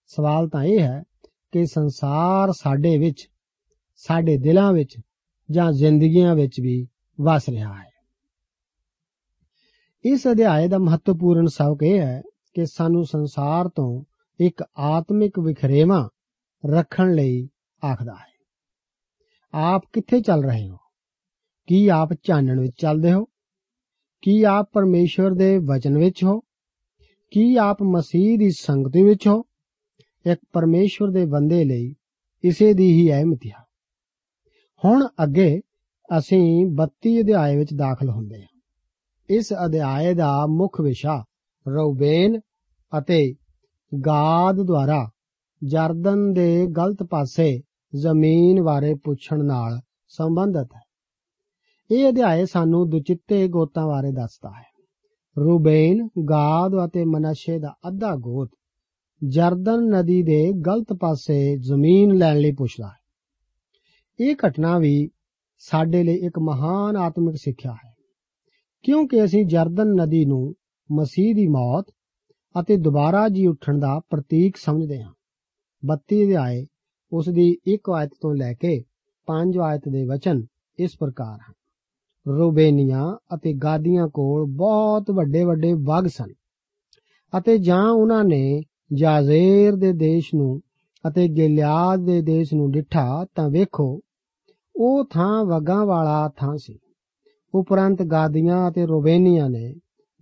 ਸਵਾਲ 0.08 0.50
ਤਾਂ 0.50 0.64
ਇਹ 0.64 0.80
ਹੈ 0.80 1.04
ਕਿ 1.52 1.66
ਸੰਸਾਰ 1.66 2.52
ਸਾਡੇ 2.52 2.98
ਵਿੱਚ, 2.98 3.30
ਸਾਡੇ 3.96 4.38
ਦਿਲਾਂ 4.38 4.74
ਵਿੱਚ 4.74 4.98
ਜਾਂ 5.52 5.72
ਜ਼ਿੰਦਗੀਆਂ 5.72 6.36
ਵਿੱਚ 6.36 6.60
ਵੀ 6.62 6.88
ਵਸ 7.22 7.50
ਰਿਹਾ 7.50 7.74
ਹੈ। 7.74 7.92
ਇਸ 10.06 10.28
ਅਧਿਆਏ 10.28 10.68
ਦਾ 10.68 10.78
ਮਹੱਤਵਪੂਰਨ 10.78 11.48
ਸਬਕ 11.48 11.84
ਇਹ 11.84 12.00
ਹੈ 12.00 12.22
ਕਿ 12.54 12.66
ਸਾਨੂੰ 12.66 13.06
ਸੰਸਾਰ 13.06 13.70
ਤੋਂ 13.70 14.04
ਇੱਕ 14.40 14.64
ਆਤਮਿਕ 14.78 15.40
ਵਿਖਰੇਵਾ 15.40 16.10
ਰੱਖਣ 16.66 17.14
ਲਈ 17.14 17.50
ਆਖਦਾ 17.86 18.14
ਹੈ। 18.14 18.33
ਆਪ 19.56 19.84
ਕਿੱਥੇ 19.94 20.22
ਚੱਲ 20.22 20.44
ਰਹੇ 20.44 20.70
ਹੋ? 20.70 20.78
ਕੀ 21.68 21.88
ਆਪ 21.88 22.14
ਚਾਨਣ 22.14 22.60
ਵਿੱਚ 22.60 22.74
ਚੱਲਦੇ 22.78 23.14
ਹੋ? 23.14 23.26
ਕੀ 24.22 24.44
ਆਪ 24.44 24.70
ਪਰਮੇਸ਼ਵਰ 24.74 25.32
ਦੇ 25.32 25.58
ਵਚਨ 25.58 25.98
ਵਿੱਚ 25.98 26.24
ਹੋ? 26.24 26.40
ਕੀ 27.32 27.56
ਆਪ 27.56 27.84
ਮਸੀਹ 27.84 28.38
ਦੀ 28.38 28.52
ਸੰਗਤੀ 28.52 29.04
ਵਿੱਚ 29.04 29.28
ਹੋ? 29.28 29.44
ਇੱਕ 30.26 30.40
ਪਰਮੇਸ਼ਵਰ 30.54 31.10
ਦੇ 31.10 31.26
ਬੰਦੇ 31.26 31.64
ਲਈ 31.64 31.96
ਇਸੇ 32.44 32.74
ਦੀ 32.74 32.94
ਹੀ 32.94 33.12
ਅਹਿਮੀਅਤ 33.12 33.40
ਹੈ 33.48 33.64
ਹੁਣ 34.86 35.08
ਅੱਗੇ 35.24 35.62
ਅਸੀਂ 36.18 36.66
32 36.66 37.22
ਅਧਿਆਏ 37.22 37.58
ਵਿੱਚ 37.58 37.74
ਦਾਖਲ 37.74 38.10
ਹੁੰਦੇ 38.10 38.42
ਹਾਂ। 38.42 38.62
ਇਸ 39.30 39.54
ਅਧਿਆਏ 39.66 40.14
ਦਾ 40.14 40.46
ਮੁੱਖ 40.46 40.82
ਵਿਸ਼ਾ 40.82 41.26
ਰੂਬੇਨ 41.68 42.40
ਅਤੇ 42.98 43.36
ਗਾਦ 44.06 44.56
ਦੁਆਰਾ 44.56 45.10
ਜਰਦਨ 45.64 46.34
ਦੇ 46.34 46.68
ਗਲਤ 46.68 47.04
ਪਾਸੇ 47.04 47.62
ਜ਼ਮੀਨ 47.96 48.64
ਬਾਰੇ 48.64 48.96
ਪੁੱਛਣ 49.04 49.46
ਨਾਲ 49.46 49.80
ਸੰਬੰਧਿਤ 50.08 50.68
ਹੈ। 50.76 50.82
ਇਹ 51.92 52.10
ਅਧਿਆਏ 52.10 52.46
ਸਾਨੂੰ 52.46 52.90
ਦੁਚਿੱਤੇ 52.90 53.48
ਗੋਤਾਂ 53.48 53.88
ਬਾਰੇ 53.88 54.12
ਦੱਸਦਾ 54.12 54.50
ਹੈ। 54.50 54.74
ਰੂਬੇਨ, 55.40 56.10
ਗਾਦ 56.30 56.72
ਅਤੇ 56.86 57.06
ਮਨਸ਼ੇ 57.06 57.60
ਦਾ 57.60 57.76
ਅੱਧਾ 57.88 58.16
ਗੋਤ 58.16 58.50
ਜਰਦਨ 59.28 59.80
ਨਦੀ 59.80 60.24
ਦੇ 60.24 60.52
ਗਲਤ 60.52 60.94
ਪਾਸੇ 60.94 61.58
ਜ਼ਮੀਨ 61.58 62.16
ਲੈਣ 62.16 62.38
ਲਈ 62.38 62.52
ਪੁੱਛਦਾ 62.52 62.88
ਹੈ। 62.88 63.04
ਇਹ 64.20 64.36
ਘਟਨਾ 64.48 64.80
ਵੀ 64.80 65.10
ਸਾਡੇ 65.58 66.04
ਲਈ 66.04 66.16
ਇੱਕ 66.16 66.40
ਮਹਾਨ 66.40 66.98
ਆਤਮਿਕ 66.98 67.36
ਸਿੱਖਿਆ 67.36 67.72
ਹੈ। 67.72 67.94
ਕਿਉਂਕਿ 68.84 69.24
ਅਸੀਂ 69.24 69.46
ਜਰਦਨ 69.46 69.88
ਨਦੀ 69.88 70.26
ਨੂੰ 70.26 70.56
ਮਸੀਹ 70.92 71.36
ਦੀ 71.36 71.48
ਮੌਤ 71.48 71.86
ਅਤੇ 72.62 72.78
ਦੁਬਾਰਾ 72.78 73.30
ਜੀ 73.30 73.48
ਉੱਠਣ 73.48 73.80
ਦਾ 73.80 74.02
ਪ੍ਰਤੀਕ 74.10 74.58
ਸਮਝਦੇ 74.58 75.04
ਹਾਂ। 75.04 75.14
32 75.86 76.26
ਅਧਿਆਏ 76.26 76.66
ਉਸ 77.14 77.30
ਦੀ 77.30 77.58
1 77.68 77.92
ਆਇਤ 77.96 78.10
ਤੋਂ 78.22 78.36
ਲੈ 78.36 78.54
ਕੇ 78.54 78.84
5 79.28 79.60
ਆਇਤ 79.64 79.82
ਦੇ 79.90 80.06
ਵਚਨ 80.06 80.46
ਇਸ 80.80 80.96
ਪ੍ਰਕਾਰ 81.00 81.40
ਹਨ। 81.40 81.54
ਰੂਬੇਨੀਆਂ 82.38 83.18
ਅਤੇ 83.36 83.54
ਗਾਦੀਆਂ 83.54 84.08
ਕੋਲ 84.08 84.46
ਬਹੁਤ 84.46 85.12
ਵੱਡੇ 85.12 85.44
ਵੱਡੇ 85.44 85.74
ਬਾਗ 85.74 86.08
ਸਨ 86.08 86.34
ਅਤੇ 87.38 87.58
ਜਾਂ 87.58 87.90
ਉਹਨਾਂ 87.90 88.24
ਨੇ 88.24 88.62
ਜਾਜ਼ੇਰ 88.94 89.76
ਦੇ 89.76 89.94
ਦੇਸ਼ 89.94 90.36
ਨੂੰ 90.36 90.62
ਅਤੇ 91.08 91.28
ਗਿਲਿਆਦ 91.28 92.00
ਦੇ 92.00 92.22
ਦੇਸ਼ 92.22 92.54
ਨੂੰ 92.54 92.72
ਡਿਠਾ 92.72 93.26
ਤਾਂ 93.36 93.50
ਵੇਖੋ, 93.50 94.00
ਉਹ 94.76 95.06
ਥਾਂ 95.06 95.46
ਵਗਾਂ 95.46 95.86
ਵਾਲਾ 95.86 96.30
ਥਾਂ 96.38 96.58
ਸੀ। 96.58 96.80
ਉਪਰੰਤ 97.54 98.04
ਗਾਦੀਆਂ 98.04 98.70
ਅਤੇ 98.70 98.86
ਰੋਬੇਨੀਆਂ 98.86 99.50
ਨੇ 99.50 99.74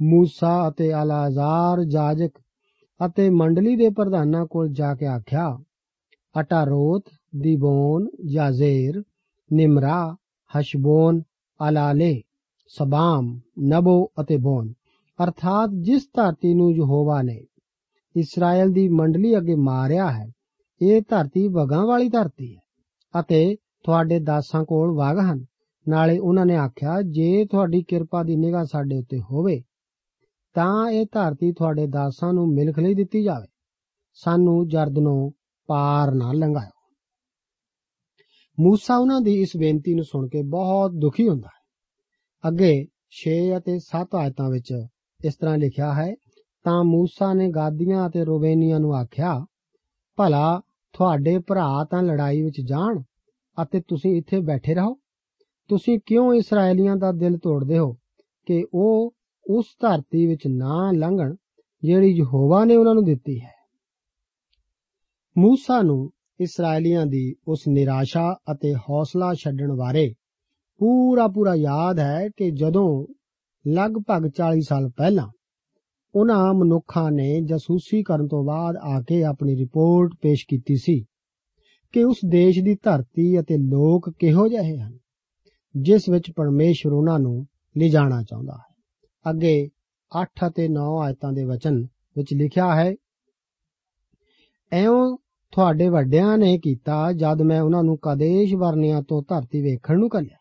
ਮੂਸਾ 0.01 0.69
ਅਤੇ 0.69 0.93
ਅਲਾਜ਼ਾਰ 1.03 1.83
ਜਾਜਕ 1.83 2.31
ਅਤੇ 3.05 3.29
ਮੰਡਲੀ 3.29 3.75
ਦੇ 3.75 3.89
ਪ੍ਰਧਾਨਾਂ 3.89 4.45
ਕੋਲ 4.45 4.69
ਜਾ 4.69 4.95
ਕੇ 4.95 5.05
ਆਖਿਆ 5.05 5.57
ਅਟਾਰੋਤ 6.39 7.03
ਦੀਬੋਨ 7.35 8.07
ਜਾਜ਼ੇਰ 8.25 9.01
ਨਿਮਰਾ 9.51 10.15
ਹਸ਼ਬੋਨ 10.51 11.21
ਅਲਾਲੇ 11.59 12.21
ਸਬਾਮ 12.67 13.39
ਨਬੋ 13.59 14.11
ਅਤੇ 14.21 14.37
ਬੋਨ 14.37 14.73
ਅਰਥਾਤ 15.19 15.69
ਜਿਸ 15.81 16.07
ਧਰਤੀ 16.13 16.53
ਨੂੰ 16.53 16.71
ਯਹੋਵਾ 16.71 17.21
ਨੇ 17.21 17.39
ਇਸਰਾਇਲ 18.15 18.71
ਦੀ 18.71 18.87
ਮੰਡਲੀ 18.89 19.37
ਅੱਗੇ 19.37 19.55
ਮਾਰਿਆ 19.55 20.11
ਹੈ, 20.11 20.31
ਇਹ 20.81 21.01
ਧਰਤੀ 21.09 21.47
ਵਗਾਂ 21.47 21.85
ਵਾਲੀ 21.85 22.09
ਧਰਤੀ 22.09 22.55
ਹੈ 22.55 23.19
ਅਤੇ 23.19 23.55
ਤੁਹਾਡੇ 23.83 24.19
ਦਾਸਾਂ 24.19 24.63
ਕੋਲ 24.65 24.91
ਵਗ 24.91 25.19
ਹਨ। 25.19 25.45
ਨਾਲੇ 25.87 26.17
ਉਹਨਾਂ 26.19 26.45
ਨੇ 26.45 26.55
ਆਖਿਆ, 26.55 27.01
ਜੇ 27.01 27.45
ਤੁਹਾਡੀ 27.45 27.83
ਕਿਰਪਾ 27.83 28.23
ਦੀ 28.23 28.35
ਨਿਗਾਹ 28.35 28.65
ਸਾਡੇ 28.65 28.97
ਉੱਤੇ 28.97 29.19
ਹੋਵੇ, 29.21 29.61
ਤਾਂ 30.53 30.89
ਇਹ 30.91 31.05
ਧਰਤੀ 31.11 31.51
ਤੁਹਾਡੇ 31.51 31.87
ਦਾਸਾਂ 31.87 32.33
ਨੂੰ 32.33 32.47
ਮਿਲਖ 32.53 32.79
ਲਈ 32.79 32.93
ਦਿੱਤੀ 32.93 33.23
ਜਾਵੇ। 33.23 33.47
ਸਾਨੂੰ 34.13 34.67
ਜਰਦਨੋਂ 34.67 35.31
ਪਾਰ 35.71 36.11
ਨਾ 36.11 36.31
ਲੰਘਾਇਓ। 36.33 36.79
ਮੂਸਾ 38.59 38.97
ਉਹਨਾਂ 38.97 39.21
ਦੀ 39.21 39.41
ਇਸ 39.41 39.51
ਬੇਨਤੀ 39.57 39.93
ਨੂੰ 39.93 40.03
ਸੁਣ 40.03 40.27
ਕੇ 40.27 40.41
ਬਹੁਤ 40.41 40.91
ਦੁਖੀ 40.91 41.29
ਹੁੰਦਾ 41.29 41.47
ਹੈ। 41.47 41.59
ਅੱਗੇ 42.47 42.87
6 43.11 43.35
ਅਤੇ 43.57 43.79
7 43.79 44.15
ਆਇਤਾਂ 44.15 44.49
ਵਿੱਚ 44.49 44.73
ਇਸ 45.25 45.35
ਤਰ੍ਹਾਂ 45.35 45.57
ਲਿਖਿਆ 45.57 45.93
ਹੈ, 45.93 46.15
ਤਾਂ 46.63 46.83
ਮੂਸਾ 46.83 47.33
ਨੇ 47.33 47.47
ਗਾਦੀਆਂ 47.47 48.09
ਅਤੇ 48.09 48.23
ਰੋਵੇਨੀਆਂ 48.23 48.79
ਨੂੰ 48.79 48.95
ਆਖਿਆ, 48.95 49.45
ਭਲਾ 50.17 50.61
ਤੁਹਾਡੇ 50.93 51.37
ਭਰਾ 51.39 51.83
ਤਾਂ 51.83 52.03
ਲੜਾਈ 52.03 52.41
ਵਿੱਚ 52.41 52.61
ਜਾਣ 52.61 53.01
ਅਤੇ 53.61 53.81
ਤੁਸੀਂ 53.87 54.17
ਇੱਥੇ 54.17 54.39
ਬੈਠੇ 54.39 54.73
ਰਹੋ। 54.73 54.95
ਤੁਸੀਂ 55.69 55.99
ਕਿਉਂ 56.05 56.33
ਇਸرائیਲੀਆਂ 56.33 56.95
ਦਾ 56.95 57.11
ਦਿਲ 57.11 57.37
ਤੋੜਦੇ 57.37 57.77
ਹੋ 57.77 57.93
ਕਿ 58.45 58.65
ਉਹ 58.73 59.13
ਉਸ 59.49 59.65
ਧਰਤੀ 59.81 60.27
ਵਿੱਚ 60.27 60.47
ਨਾ 60.47 60.91
ਲੰਘਣ 60.91 61.35
ਜਿਹੜੀ 61.83 62.11
ਯਹੋਵਾ 62.17 62.65
ਨੇ 62.65 62.75
ਉਹਨਾਂ 62.75 62.93
ਨੂੰ 62.93 63.03
ਦਿੱਤੀ 63.03 63.39
ਹੈ? 63.39 63.60
ਮੂਸਾ 65.37 65.81
ਨੂੰ 65.81 66.11
ਇਸرائیਲੀਆਂ 66.39 67.05
ਦੀ 67.05 67.35
ਉਸ 67.47 67.63
ਨਿਰਾਸ਼ਾ 67.67 68.37
ਅਤੇ 68.51 68.73
ਹੌਸਲਾ 68.73 69.33
ਛੱਡਣ 69.33 69.75
ਬਾਰੇ 69.75 70.13
ਪੂਰਾ 70.77 71.27
ਪੂਰਾ 71.27 71.55
ਯਾਦ 71.55 71.99
ਹੈ 71.99 72.29
ਕਿ 72.37 72.51
ਜਦੋਂ 72.51 73.07
ਲਗਭਗ 73.67 74.29
40 74.29 74.61
ਸਾਲ 74.61 74.89
ਪਹਿਲਾਂ 74.89 75.27
ਉਹਨਾਂ 76.15 76.53
ਮਨੁੱਖਾਂ 76.53 77.11
ਨੇ 77.11 77.41
ਜਾਸੂਸੀ 77.41 78.03
ਕਰਨ 78.03 78.27
ਤੋਂ 78.27 78.43
ਬਾਅਦ 78.43 78.75
ਆ 78.75 79.01
ਕੇ 79.01 79.23
ਆਪਣੀ 79.23 79.55
ਰਿਪੋਰਟ 79.55 80.11
ਪੇਸ਼ 80.21 80.45
ਕੀਤੀ 80.47 80.75
ਸੀ 80.75 81.05
ਕਿ 81.91 82.03
ਉਸ 82.03 82.17
ਦੇਸ਼ 82.29 82.59
ਦੀ 82.59 82.75
ਧਰਤੀ 82.83 83.39
ਅਤੇ 83.39 83.57
ਲੋਕ 83.57 84.13
ਕਿਹੋ 84.19 84.47
ਜਿਹੇ 84.47 84.77
ਹਨ, 84.77 84.97
ਜਿਸ 85.75 86.09
ਵਿੱਚ 86.09 86.31
ਪਰਮੇਸ਼ਰ 86.35 86.91
ਉਹਨਾਂ 86.91 87.19
ਨੂੰ 87.19 87.47
ਲਿਜਾਣਾ 87.77 88.23
ਚਾਹੁੰਦਾ 88.23 88.53
ਹੈ। 88.53 88.75
ਅੱਗੇ 89.29 89.69
8 90.21 90.47
ਅਤੇ 90.47 90.67
9 90.67 90.99
ਆਇਤਾਂ 91.01 91.33
ਦੇ 91.33 91.43
ਵਚਨ 91.43 91.83
ਵਿੱਚ 92.17 92.33
ਲਿਖਿਆ 92.33 92.75
ਹੈ, 92.75 92.95
ਐਉਂ 94.71 95.17
ਤੁਹਾਡੇ 95.51 95.89
ਵੱਡਿਆਂ 95.89 96.37
ਨੇ 96.37 96.57
ਕੀਤਾ 96.57 97.11
ਜਦ 97.11 97.41
ਮੈਂ 97.41 97.61
ਉਹਨਾਂ 97.61 97.83
ਨੂੰ 97.83 97.97
ਕਦੇਸ਼ 97.97 98.55
ਵਰਨਿਆਂ 98.55 99.01
ਤੋਂ 99.01 99.23
ਧਰਤੀ 99.27 99.61
ਵੇਖਣ 99.61 99.99
ਨੂੰ 99.99 100.09
ਕੱਲਿਆ 100.09 100.37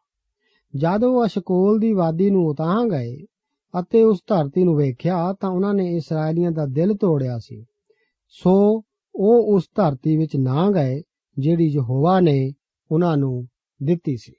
ਜਦ 0.77 1.05
ਉਹ 1.05 1.27
ਅਸ਼ਕੋਲ 1.27 1.79
ਦੀ 1.79 1.93
ਵਾਦੀ 1.93 2.31
ਨੂੰ 2.31 2.47
ਉਤਾਹਾਂ 2.47 2.87
ਗਏ 2.87 3.17
ਅਤੇ 3.81 4.03
ਉਸ 4.03 4.19
ਧਰਤੀ 4.27 4.65
ਨੂੰ 4.65 4.77
ਵੇਖਿਆ 4.77 5.33
ਤਾਂ 5.33 5.51
ਉਹਨਾਂ 5.51 5.75
ਨੇ 5.75 5.97
ਇਸرائیਲੀਆਂ 5.97 6.51
ਦਾ 6.51 6.67
ਦਿਲ 6.67 6.95
ਤੋੜਿਆ 6.95 7.39
ਸੀ। 7.39 7.65
ਸੋ 8.29 8.83
ਉਹ 9.15 9.55
ਉਸ 9.55 9.65
ਧਰਤੀ 9.77 10.17
ਵਿੱਚ 10.17 10.37
ਨਾ 10.37 10.71
ਗਏ 10.71 11.03
ਜਿਹੜੀ 11.39 11.67
ਯਹੋਵਾ 11.67 12.21
ਨੇ 12.21 12.53
ਉਹਨਾਂ 12.93 13.17
ਨੂੰ 13.17 13.47
ਦਿੱਤੀ 13.83 14.17
ਸੀ। 14.17 14.33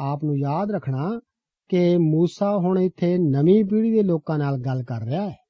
ਆਪ 0.00 0.24
ਨੂੰ 0.24 0.38
ਯਾਦ 0.38 0.70
ਰੱਖਣਾ 0.70 1.20
ਕਿ 1.68 1.96
موسی 1.96 2.58
ਹੁਣ 2.58 2.78
ਇੱਥੇ 2.78 3.18
ਨਵੀਂ 3.18 3.64
ਪੀੜ੍ਹੀ 3.64 3.90
ਦੇ 3.90 4.02
ਲੋਕਾਂ 4.02 4.38
ਨਾਲ 4.38 4.58
ਗੱਲ 4.58 4.82
ਕਰ 4.82 5.04
ਰਿਹਾ 5.04 5.30
ਹੈ। 5.30 5.43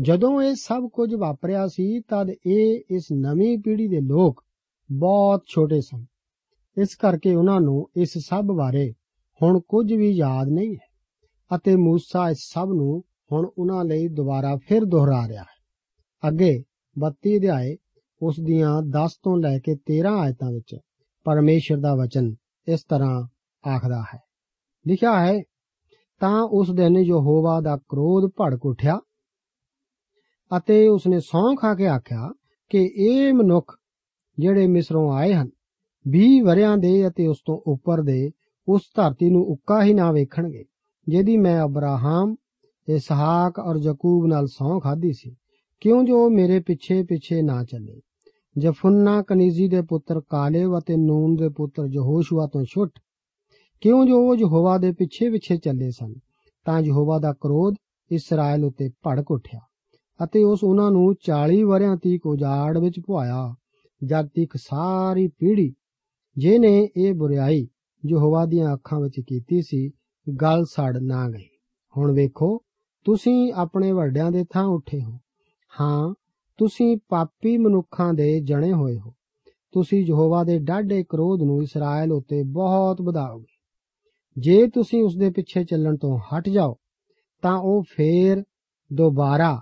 ਜਦੋਂ 0.00 0.42
ਇਹ 0.42 0.54
ਸਭ 0.54 0.88
ਕੁਝ 0.88 1.14
ਵਾਪਰਿਆ 1.14 1.66
ਸੀ 1.66 2.00
ਤਦ 2.00 2.30
ਇਹ 2.46 2.80
ਇਸ 2.90 3.06
ਨਵੀਂ 3.12 3.58
ਪੀੜ੍ਹੀ 3.58 3.88
ਦੇ 3.88 4.00
ਲੋਕ 4.00 4.44
ਬਹੁਤ 4.92 5.42
ਛੋਟੇ 5.54 5.80
ਸਨ 5.80 6.04
ਇਸ 6.78 6.94
ਕਰਕੇ 6.94 7.34
ਉਹਨਾਂ 7.34 7.60
ਨੂੰ 7.60 7.90
ਇਸ 7.96 8.18
ਸਭ 8.18 8.44
ਬਾਰੇ 8.44 8.92
ਹੁਣ 9.42 9.60
ਕੁਝ 9.60 9.92
ਵੀ 9.92 10.10
ਯਾਦ 10.10 10.48
ਨਹੀਂ 10.48 10.76
ਹੈ 10.76 10.94
ਅਤੇ 11.56 11.74
موسی 11.74 12.30
ਇਸ 12.30 12.38
ਸਭ 12.54 12.68
ਨੂੰ 12.68 13.04
ਹੁਣ 13.32 13.50
ਉਹਨਾਂ 13.58 13.84
ਲਈ 13.84 14.08
ਦੁਬਾਰਾ 14.08 14.56
ਫਿਰ 14.56 14.84
ਦੁਹਰਾ 14.84 15.28
ਰਿਹਾ 15.28 15.42
ਹੈ 15.42 16.28
ਅੱਗੇ 16.28 16.64
32 16.96 17.36
ਅਧਿਆਏ 17.38 17.76
ਉਸ 18.22 18.40
ਦੀਆਂ 18.40 18.82
10 18.88 19.16
ਤੋਂ 19.22 19.36
ਲੈ 19.36 19.58
ਕੇ 19.58 19.72
13 19.72 20.18
ਆਇਤਾਂ 20.18 20.50
ਵਿੱਚ 20.50 20.76
ਪਰਮੇਸ਼ਰ 21.24 21.76
ਦਾ 21.76 21.94
ਵਚਨ 21.94 22.34
ਇਸ 22.68 22.84
ਤਰ੍ਹਾਂ 22.84 23.24
ਆਖਦਾ 23.68 24.02
ਹੈ 24.14 24.18
ਲਿਖਿਆ 24.86 25.26
ਹੈ 25.26 25.42
ਤਾਂ 26.20 26.42
ਉਸ 26.42 26.70
ਦਿਨ 26.70 26.96
ਯਹੋਵਾ 26.96 27.60
ਦਾ 27.60 27.76
ਕ੍ਰੋਧ 27.76 28.30
ਭੜਕ 28.40 28.66
ਉੱਠਿਆ 28.66 29.00
ਅਤੇ 30.57 30.87
ਉਸਨੇ 30.87 31.19
ਸੌਂ 31.19 31.55
ਖਾ 31.55 31.75
ਕੇ 31.75 31.87
ਆਖਿਆ 31.87 32.33
ਕਿ 32.69 32.91
ਇਹ 32.95 33.33
ਮਨੁੱਖ 33.33 33.75
ਜਿਹੜੇ 34.39 34.67
ਮਿਸਰੋਂ 34.67 35.13
ਆਏ 35.13 35.33
ਹਨ 35.33 35.49
20 36.05 36.39
ਵਰਿਆਂ 36.41 36.77
ਦੇ 36.77 37.07
ਅਤੇ 37.07 37.27
ਉਸ 37.27 37.37
ਤੋਂ 37.45 37.61
ਉੱਪਰ 37.67 38.01
ਦੇ 38.01 38.31
ਉਸ 38.67 38.81
ਧਰਤੀ 38.95 39.29
ਨੂੰ 39.29 39.45
ਉੱਕਾ 39.45 39.83
ਹੀ 39.83 39.93
ਨਾ 39.93 40.11
ਵੇਖਣਗੇ, 40.11 40.65
ਜਿਹਦੀ 41.07 41.37
ਮੈਂ 41.37 41.63
ਅਬਰਾਹਮ, 41.63 42.35
ਇਸਹਾਕ 42.89 43.59
ਔਰ 43.59 43.77
ਯਕੂਬ 43.77 44.27
ਨਾਲ 44.27 44.47
ਸੌਂ 44.47 44.79
ਖਾਦੀ 44.79 45.13
ਸੀ। 45.13 45.35
ਕਿਉਂ 45.79 46.03
ਜੋ 46.03 46.29
ਮੇਰੇ 46.29 46.59
ਪਿੱਛੇ 46.59 47.03
ਪਿੱਛੇ 47.03 47.41
ਨਾ 47.41 47.63
ਚੱਲੇ? 47.63 48.01
ਜਫੁੰਨਾ 48.57 49.21
ਕਨੀਜ਼ੀ 49.21 49.67
ਦੇ 49.67 49.81
ਪੁੱਤਰ 49.81 50.21
ਕਾਲੇਵ 50.29 50.79
ਅਤੇ 50.79 50.95
ਨੂਨ 50.97 51.35
ਦੇ 51.35 51.49
ਪੁੱਤਰ 51.49 51.85
ਯਹੋਸ਼ੂਆ 51.85 52.47
ਤੋਂ 52.47 52.63
ਛੁੱਟ। 52.63 52.91
ਕਿਉਂ 53.81 54.05
ਜੋ 54.05 54.29
ਉਹ 54.29 54.35
ਯਹੋਵਾ 54.35 54.77
ਦੇ 54.77 54.91
ਪਿੱਛੇ 54.91 55.29
ਪਿੱਛੇ 55.29 55.57
ਚੱਲੇ 55.57 55.91
ਸਨ, 55.91 56.13
ਤਾਂ 56.65 56.79
ਯਹੋਵਾ 56.81 57.19
ਦਾ 57.19 57.33
ਕ੍ਰੋਧ 57.33 57.75
ਇਸਰਾਇਲ 58.11 58.65
ਉਤੇ 58.65 58.89
ਭੜਕ 58.89 59.31
ਉੱਠਿਆ। 59.31 59.59
ਅਤੇ 60.23 60.43
ਉਸ 60.43 60.63
ਉਹਨਾਂ 60.63 60.91
ਨੂੰ 60.91 61.15
40 61.21 61.63
ਵਰਿਆਂ 61.63 61.97
ਤੀਕ 61.97 62.25
ਉਜਾੜ 62.25 62.77
ਵਿੱਚ 62.77 62.99
ਪੁਆਇਆ, 62.99 63.55
ਜਦ 64.03 64.25
ਤੱਕ 64.25 64.57
ਸਾਰੀ 64.57 65.27
ਪੀੜ੍ਹੀ 65.27 65.73
ਜਿਨੇ 66.37 66.89
ਇਹ 66.97 67.13
ਬੁਰੀਾਈ 67.13 67.67
ਯਹੋਵਾ 68.09 68.45
ਦੀਆਂ 68.45 68.73
ਅੱਖਾਂ 68.73 68.99
ਵਿੱਚ 68.99 69.19
ਕੀਤੀ 69.19 69.61
ਸੀ, 69.61 69.91
ਗਲ 70.41 70.65
ਸੜ 70.65 70.97
ਨਾ 71.01 71.29
ਗਈ। 71.29 71.47
ਹੁਣ 71.97 72.11
ਵੇਖੋ, 72.11 72.61
ਤੁਸੀਂ 73.03 73.53
ਆਪਣੇ 73.53 73.91
ਵੱਡਿਆਂ 73.91 74.31
ਦੇ 74.31 74.45
ਥਾਂ 74.49 74.65
ਉੱਠੇ 74.65 75.01
ਹੋ। 75.01 75.17
ਹਾਂ, 75.81 76.13
ਤੁਸੀਂ 76.57 76.97
ਪਾਪੀ 77.09 77.57
ਮਨੁੱਖਾਂ 77.57 78.13
ਦੇ 78.13 78.39
ਜਣੇ 78.39 78.73
ਹੋਏ 78.73 78.97
ਹੋ। 78.97 79.13
ਤੁਸੀਂ 79.71 80.05
ਯਹੋਵਾ 80.05 80.43
ਦੇ 80.43 80.59
ਡਾਢੇ 80.59 81.03
ਕ੍ਰੋਧ 81.09 81.41
ਨੂੰ 81.41 81.63
ਇਸਰਾਇਲ 81.63 82.11
ਉਤੇ 82.11 82.43
ਬਹੁਤ 82.43 83.01
ਵਧਾਓਗੇ। 83.01 83.59
ਜੇ 84.37 84.67
ਤੁਸੀਂ 84.67 85.03
ਉਸ 85.03 85.17
ਦੇ 85.17 85.29
ਪਿੱਛੇ 85.29 85.63
ਚੱਲਣ 85.63 85.97
ਤੋਂ 85.97 86.19
ਹਟ 86.19 86.49
ਜਾਓ, 86.49 86.75
ਤਾਂ 87.41 87.57
ਉਹ 87.57 87.83
ਫੇਰ 87.83 88.43
ਦੁਬਾਰਾ 88.93 89.61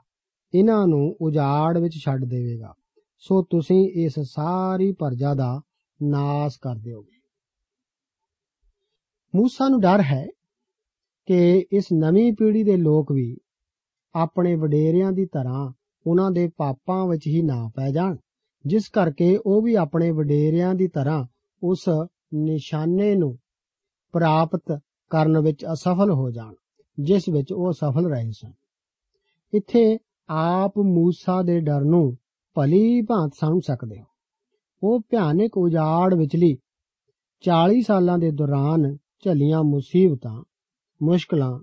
ਇਹਨਾਂ 0.53 0.85
ਨੂੰ 0.87 1.15
ਉਜਾੜ 1.21 1.77
ਵਿੱਚ 1.77 1.97
ਛੱਡ 2.05 2.25
ਦੇਵੇਗਾ। 2.25 2.73
ਸੋ 3.23 3.41
ਤੁਸੀਂ 3.43 3.79
ਇਸ 3.95 4.19
ਸਾਰੀ 4.19 4.91
ਪਰਜਾ 4.91 5.33
ਦਾ 5.33 5.61
ਨਾਸ 5.99 6.57
ਕਰ 6.57 6.75
ਦਿਓਗੇ। 6.75 7.15
ਮੂਸਾ 9.33 9.67
ਨੂੰ 9.67 9.79
ਡਰ 9.81 10.01
ਹੈ 10.01 10.25
ਕਿ 11.27 11.65
ਇਸ 11.71 11.87
ਨਵੀਂ 11.93 12.31
ਪੀੜ੍ਹੀ 12.33 12.63
ਦੇ 12.63 12.77
ਲੋਕ 12.77 13.11
ਵੀ 13.11 13.37
ਆਪਣੇ 14.15 14.55
ਵਡੇਰਿਆਂ 14.55 15.11
ਦੀ 15.11 15.25
ਤਰ੍ਹਾਂ 15.25 15.71
ਉਹਨਾਂ 16.05 16.31
ਦੇ 16.31 16.47
ਪਾਪਾਂ 16.57 17.05
ਵਿੱਚ 17.07 17.27
ਹੀ 17.27 17.41
ਨਾ 17.41 17.69
ਪੈ 17.75 17.91
ਜਾਣ, 17.91 18.15
ਜਿਸ 18.65 18.87
ਕਰਕੇ 18.89 19.37
ਉਹ 19.45 19.61
ਵੀ 19.61 19.75
ਆਪਣੇ 19.75 20.11
ਵਡੇਰਿਆਂ 20.11 20.73
ਦੀ 20.75 20.87
ਤਰ੍ਹਾਂ 20.87 21.25
ਉਸ 21.63 21.85
ਨਿਸ਼ਾਨੇ 22.33 23.13
ਨੂੰ 23.15 23.37
ਪ੍ਰਾਪਤ 24.13 24.79
ਕਰਨ 25.09 25.39
ਵਿੱਚ 25.39 25.65
ਅਸਫਲ 25.73 26.11
ਹੋ 26.11 26.29
ਜਾਣ, 26.31 26.53
ਜਿਸ 26.97 27.29
ਵਿੱਚ 27.29 27.53
ਉਹ 27.53 27.71
ਸਫਲ 27.71 28.09
ਰਹੇ 28.11 28.31
ਸਨ। 28.31 28.51
ਇੱਥੇ 29.53 29.97
ਆਪ 30.29 30.77
ਮੂਸਾ 30.77 31.41
ਦੇ 31.41 31.59
ਡਰ 31.59 31.81
ਨੂੰ 31.81 32.17
ਭਲੀ 32.55 33.01
ਭਾਂਤ 33.01 33.31
ਸਮਝ 33.39 33.61
ਸਕਦੇ 33.67 33.99
ਹੋ। 33.99 34.05
ਉਹ 34.83 34.99
ਭਿਆਨਕ 34.99 35.57
ਉਜਾੜ 35.57 36.13
ਵਿਚਲੀ 36.13 36.57
40 37.41 37.81
ਸਾਲਾਂ 37.81 38.17
ਦੇ 38.17 38.31
ਦੌਰਾਨ 38.31 38.97
ਝੱਲੀਆਂ 39.25 39.63
ਮੁਸੀਬਤਾਂ, 39.63 40.43
ਮੁਸ਼ਕਲਾਂ 41.03 41.59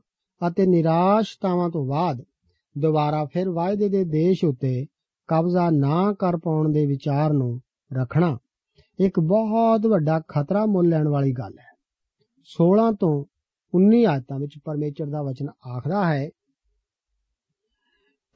ਅਤੇ 0.48 0.66
ਨਿਰਾਸ਼ਤਾਵਾਂ 0.66 1.70
ਤੋਂ 1.70 1.86
ਬਾਅਦ 1.86 2.24
ਦੁਬਾਰਾ 2.78 3.24
ਫਿਰ 3.24 3.50
ਵਾਅਦੇ 3.50 3.88
ਦੇ 3.88 4.04
ਦੇਸ਼ 4.04 4.44
ਉੱਤੇ 4.44 4.86
ਕਬਜ਼ਾ 5.26 5.70
ਨਾ 5.70 6.12
ਕਰ 6.12 6.36
ਪਾਉਣ 6.36 6.72
ਦੇ 6.72 6.86
ਵਿਚਾਰ 6.86 7.32
ਨੂੰ 7.32 7.60
ਰੱਖਣਾ 7.92 8.38
ਇੱਕ 9.00 9.20
ਬਹੁਤ 9.20 9.86
ਵੱਡਾ 9.86 10.20
ਖਤਰਾ 10.28 10.66
ਮੁੱਲ 10.66 10.88
ਲੈਣ 10.88 11.08
ਵਾਲੀ 11.08 11.32
ਗੱਲ 11.32 11.58
ਹੈ। 11.58 11.74
16 12.44 12.92
ਤੋਂ 13.00 13.24
19 13.74 14.04
ਆਇਤਾਂ 14.04 14.38
ਵਿੱਚ 14.38 14.58
ਪਰਮੇਸ਼ਰ 14.64 15.06
ਦਾ 15.06 15.22
ਵਚਨ 15.22 15.48
ਆਖਦਾ 15.48 16.14
ਹੈ 16.14 16.30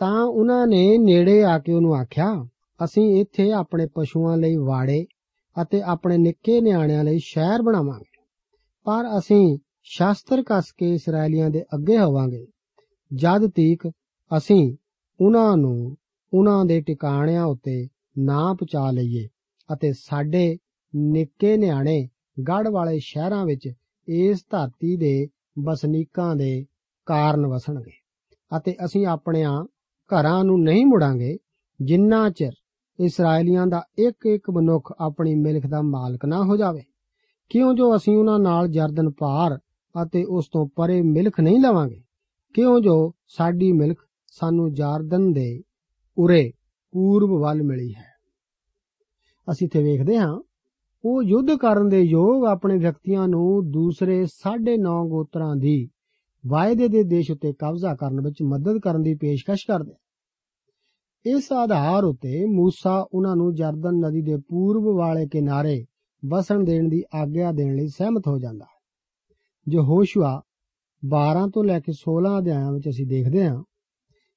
ਤਾਂ 0.00 0.24
ਉਹਨਾਂ 0.24 0.66
ਨੇ 0.66 0.98
ਨੇੜੇ 0.98 1.42
ਆ 1.44 1.58
ਕੇ 1.58 1.72
ਉਹਨੂੰ 1.72 1.94
ਆਖਿਆ, 1.96 2.46
ਅਸੀਂ 2.80 3.20
ਇੱਥੇ 3.20 3.50
ਆਪਣੇ 3.52 3.86
ਪਸ਼ੂਆਂ 3.94 4.36
ਲਈ 4.36 4.56
ਵਾੜੇ 4.56 5.04
ਅਤੇ 5.56 5.80
ਆਪਣੇ 5.82 6.18
ਨਿੱਕੇ 6.18 6.60
ਨਿਆਣਿਆਂ 6.60 7.04
ਲਈ 7.04 7.18
ਸ਼ਹਿਰ 7.18 7.62
ਬਣਾਵਾਂਗੇ। 7.62 8.20
ਪਰ 8.86 9.18
ਅਸੀਂ 9.18 9.58
ਸ਼ਾਸਤਰ 9.82 10.42
ਕੱਸ 10.42 10.70
ਕੇ 10.72 10.92
ਇਸرائیਲੀਆਂ 10.94 11.50
ਦੇ 11.50 11.62
ਅੱਗੇ 11.74 11.98
ਹੋਵਾਂਗੇ। 11.98 12.46
ਜਦ 13.10 13.46
ਤੀਕ 13.50 13.86
ਅਸੀਂ 14.30 14.76
ਉਹਨਾਂ 15.20 15.56
ਨੂੰ 15.56 15.96
ਉਹਨਾਂ 16.32 16.64
ਦੇ 16.64 16.80
ਟਿਕਾਣਿਆਂ 16.80 17.44
ਉੱਤੇ 17.44 17.88
ਨਾ 18.18 18.52
ਪਹੁੰਚਾ 18.54 18.90
ਲਈਏ 18.90 19.26
ਅਤੇ 19.68 19.92
ਸਾਡੇ 19.92 20.58
ਨਿੱਕੇ 20.94 21.56
ਨਿਆਣੇ 21.56 22.08
ਗੜ 22.48 22.68
ਵਾਲੇ 22.68 22.98
ਸ਼ਹਿਰਾਂ 22.98 23.44
ਵਿੱਚ 23.46 23.68
ਇਸ 24.08 24.44
ਧਰਤੀ 24.50 24.96
ਦੇ 24.96 25.28
ਵਸਨੀਕਾਂ 25.64 26.34
ਦੇ 26.36 26.66
ਕਾਰਨ 27.06 27.46
ਵਸਣਗੇ 27.46 27.92
ਅਤੇ 28.56 28.74
ਅਸੀਂ 28.84 29.06
ਆਪਣਿਆਂ 29.06 29.64
ਘਰਾਂ 30.12 30.44
ਨੂੰ 30.44 30.62
ਨਹੀਂ 30.62 30.86
ਮੁੜਾਂਗੇ, 30.86 31.36
ਜਿੰਨਾ 31.82 32.30
ਚਿਰ 32.30 32.52
ਇਸرائیਲੀਆਂ 33.00 33.66
ਦਾ 33.66 33.82
ਇੱਕ 33.98 34.26
ਇੱਕ 34.26 34.50
ਮਨੁੱਖ 34.50 34.92
ਆਪਣੀ 35.00 35.34
ਮਿਲਖ 35.34 35.66
ਦਾ 35.66 35.82
ਮਾਲਕ 35.82 36.24
ਨਾ 36.24 36.44
ਹੋ 36.44 36.56
ਜਾਵੇ। 36.56 36.82
ਕਿਉਂ 37.48 37.74
ਜੋ 37.74 37.96
ਅਸੀਂ 37.96 38.16
ਉਹਨਾਂ 38.16 38.38
ਨਾਲ 38.38 38.68
ਜਰਦਨ 38.68 39.10
ਪਾਰ 39.10 39.58
ਅਤੇ 40.02 40.24
ਉਸ 40.24 40.48
ਤੋਂ 40.52 40.68
ਪਰੇ 40.76 41.02
ਮਿਲਖ 41.02 41.40
ਨਹੀਂ 41.40 41.60
ਲਵਾਂਗੇ? 41.60 42.02
ਕਿਉਂ 42.54 42.80
ਜੋ 42.80 43.12
ਸਾਡੀ 43.28 43.72
ਮਿਲਖ 43.72 43.96
ਸਾਨੂੰ 44.26 44.72
ਜਾਰਦਨ 44.72 45.32
ਦੇ 45.32 45.62
ਉਰੇ 46.18 46.52
ਪੂਰਬ 46.90 47.40
ਵੱਲ 47.40 47.62
ਮਿਲੀ 47.62 47.94
ਹੈ? 47.94 48.18
ਅਸੀਂ 49.50 49.68
ਤੇ 49.68 49.82
ਵੇਖਦੇ 49.82 50.16
ਹਾਂ, 50.16 50.40
ਉਹ 51.04 51.22
ਯੁੱਧ 51.22 51.54
ਕਰਨ 51.54 51.88
ਦੇ 51.88 52.00
ਯੋਗ 52.00 52.44
ਆਪਣੇ 52.44 52.78
ਵਿਅਕਤੀਆਂ 52.78 53.28
ਨੂੰ 53.28 53.70
ਦੂਸਰੇ 53.70 54.26
9.5 54.26 55.08
ਗੋਤਰਾਂ 55.08 55.56
ਦੀ 55.56 55.88
ਵਾਅਦੇ 56.43 56.87
ਦੇ 56.87 57.03
ਦੇਸ਼ 57.03 57.31
ਉੱਤੇ 57.31 57.53
ਕਬਜ਼ਾ 57.53 57.95
ਕਰਨ 57.95 58.21
ਵਿੱਚ 58.21 58.41
ਮਦਦ 58.43 58.79
ਕਰਨ 58.79 59.01
ਦੀ 59.01 59.15
ਪੇਸ਼ਕਸ਼ 59.15 59.65
ਕਰਦੇ 59.67 59.93
ਇਸ 61.25 61.51
ਆਧਾਰ 61.51 62.03
ਉੱਤੇ 62.03 62.43
موسی 62.45 63.05
ਉਹਨਾਂ 63.13 63.35
ਨੂੰ 63.35 63.55
ਜਰਦਨ 63.55 63.99
ਨਦੀ 63.99 64.21
ਦੇ 64.21 64.37
ਪੂਰਬ 64.37 64.95
ਵਾਲੇ 64.97 65.27
ਕਿਨਾਰੇ 65.27 65.85
ਵਸਣ 66.25 66.63
ਦੇਣ 66.63 66.89
ਦੀ 66.89 67.03
ਆਗਿਆ 67.13 67.51
ਦੇਣ 67.51 67.75
ਲਈ 67.75 67.87
ਸਹਿਮਤ 67.87 68.27
ਹੋ 68.27 68.39
ਜਾਂਦਾ 68.39 68.65
ਹੈ 68.65 68.79
ਜੋ 69.67 69.83
ਹੋਸ਼ੂਆ 69.83 70.41
12 71.03 71.49
ਤੋਂ 71.53 71.63
ਲੈ 71.63 71.79
ਕੇ 71.79 71.93
16 71.99 72.37
ਅਧਿਆਇਆਂ 72.39 72.71
ਵਿੱਚ 72.71 72.89
ਅਸੀਂ 72.89 73.07
ਦੇਖਦੇ 73.07 73.47
ਹਾਂ 73.47 73.63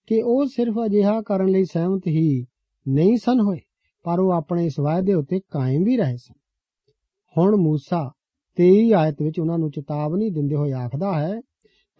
ਕਿ 0.07 0.23
ਉਹ 0.23 0.47
ਸਿਰਫ 0.47 0.75
ਅਜਿਹਾ 0.87 1.23
ਕਰਨ 1.23 1.49
ਲਈ 1.49 1.65
ਸਹਿਮਤ 1.65 2.07
ਹੀ 2.07 2.47
ਨਹੀਂ 2.89 3.17
ਸਨ 3.17 3.41
ਹੋਏ 3.41 3.59
ਪਰ 4.05 4.21
ਉਹ 4.21 4.33
ਆਪਣੇ 4.33 4.67
ਇਸ 4.67 4.79
ਵਾਅਦੇ 4.81 5.15
ਉੱਤੇ 5.15 5.41
ਕਾਇਮ 5.51 5.85
ਵੀ 5.85 5.97
ਰਹੇ 5.97 6.17
ਸਨ 6.17 6.35
ਹੁਣ 7.37 7.55
موسی 7.55 8.05
23 8.59 8.93
ਆਇਤ 8.93 9.23
ਵਿੱਚ 9.23 9.41
ਉਹਨਾਂ 9.41 9.59
ਨੂੰ 9.59 9.71
ਚੇਤਾਵਨੀ 9.71 10.31
ਦਿੰਦੇ 10.31 10.57
ਹੋਏ 10.57 10.73
ਆਖਦਾ 10.73 11.19
ਹੈ 11.19 11.41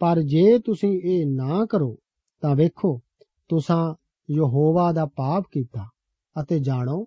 ਪਰ 0.02 0.22
ਜੇ 0.22 0.58
ਤੁਸੀਂ 0.58 1.00
ਇਹ 1.04 1.26
ਨਾ 1.26 1.66
ਕਰੋ, 1.66 1.98
ਤਾਂ 2.40 2.56
ਵੇਖੋ, 2.56 3.00
ਤੁਸੀਂ 3.48 3.94
ਯਹੋਵਾ 4.30 4.92
ਦਾ 4.92 5.06
ਪਾਪ 5.06 5.44
ਕੀਤਾ 5.52 5.88
ਅਤੇ 6.42 6.58
ਜਾਣੋ 6.58 7.06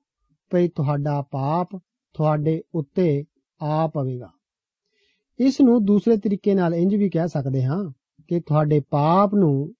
ਭਈ 0.52 0.68
ਤੁਹਾਡਾ 0.68 1.22
ਪਾਪ 1.22 1.68
ਤੁਹਾਡੇ 2.14 2.62
ਉੱਤੇ 2.76 3.26
ਆ 3.62 3.88
ਪਵੇਗਾ। 3.88 4.32
ਇਸ 5.40 5.62
ਨੂੰ 5.62 5.86
ਦੂਸਰੇ 5.86 6.18
ਤਰੀਕੇ 6.18 6.54
ਨਾਲ 6.54 6.76
ਇੰਜ 6.76 6.96
ਵੀ 6.96 7.10
ਕਹਿ 7.10 7.28
ਸਕਦੇ 7.28 7.64
ਹਾਂ 7.64 7.92
ਕਿ 8.28 8.40
ਤੁਹਾਡੇ 8.40 8.82
ਪਾਪ 8.90 9.36
ਨੂੰ 9.36 9.74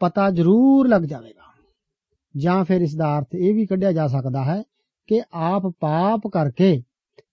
ਪਤਾ 0.00 0.30
ਜ਼ਰੂਰ 0.30 0.88
ਲੱਗ 0.88 1.02
ਜਾਵੇਗਾ। 1.02 1.52
ਜਾਂ 2.36 2.64
ਫਿਰ 2.64 2.80
ਇਸ 2.80 2.96
ਦਾ 2.96 3.18
ਅਰਥ 3.18 3.34
ਇਹ 3.34 3.54
ਵੀ 3.54 3.66
ਕੱਢਿਆ 3.66 3.92
ਜਾ 3.92 4.06
ਸਕਦਾ 4.06 4.44
ਹੈ 4.44 4.62
ਕਿ 5.06 5.22
ਆਪ 5.32 5.62
ਪਾਪ 5.80 6.20
ਕਰਕੇ 6.32 6.82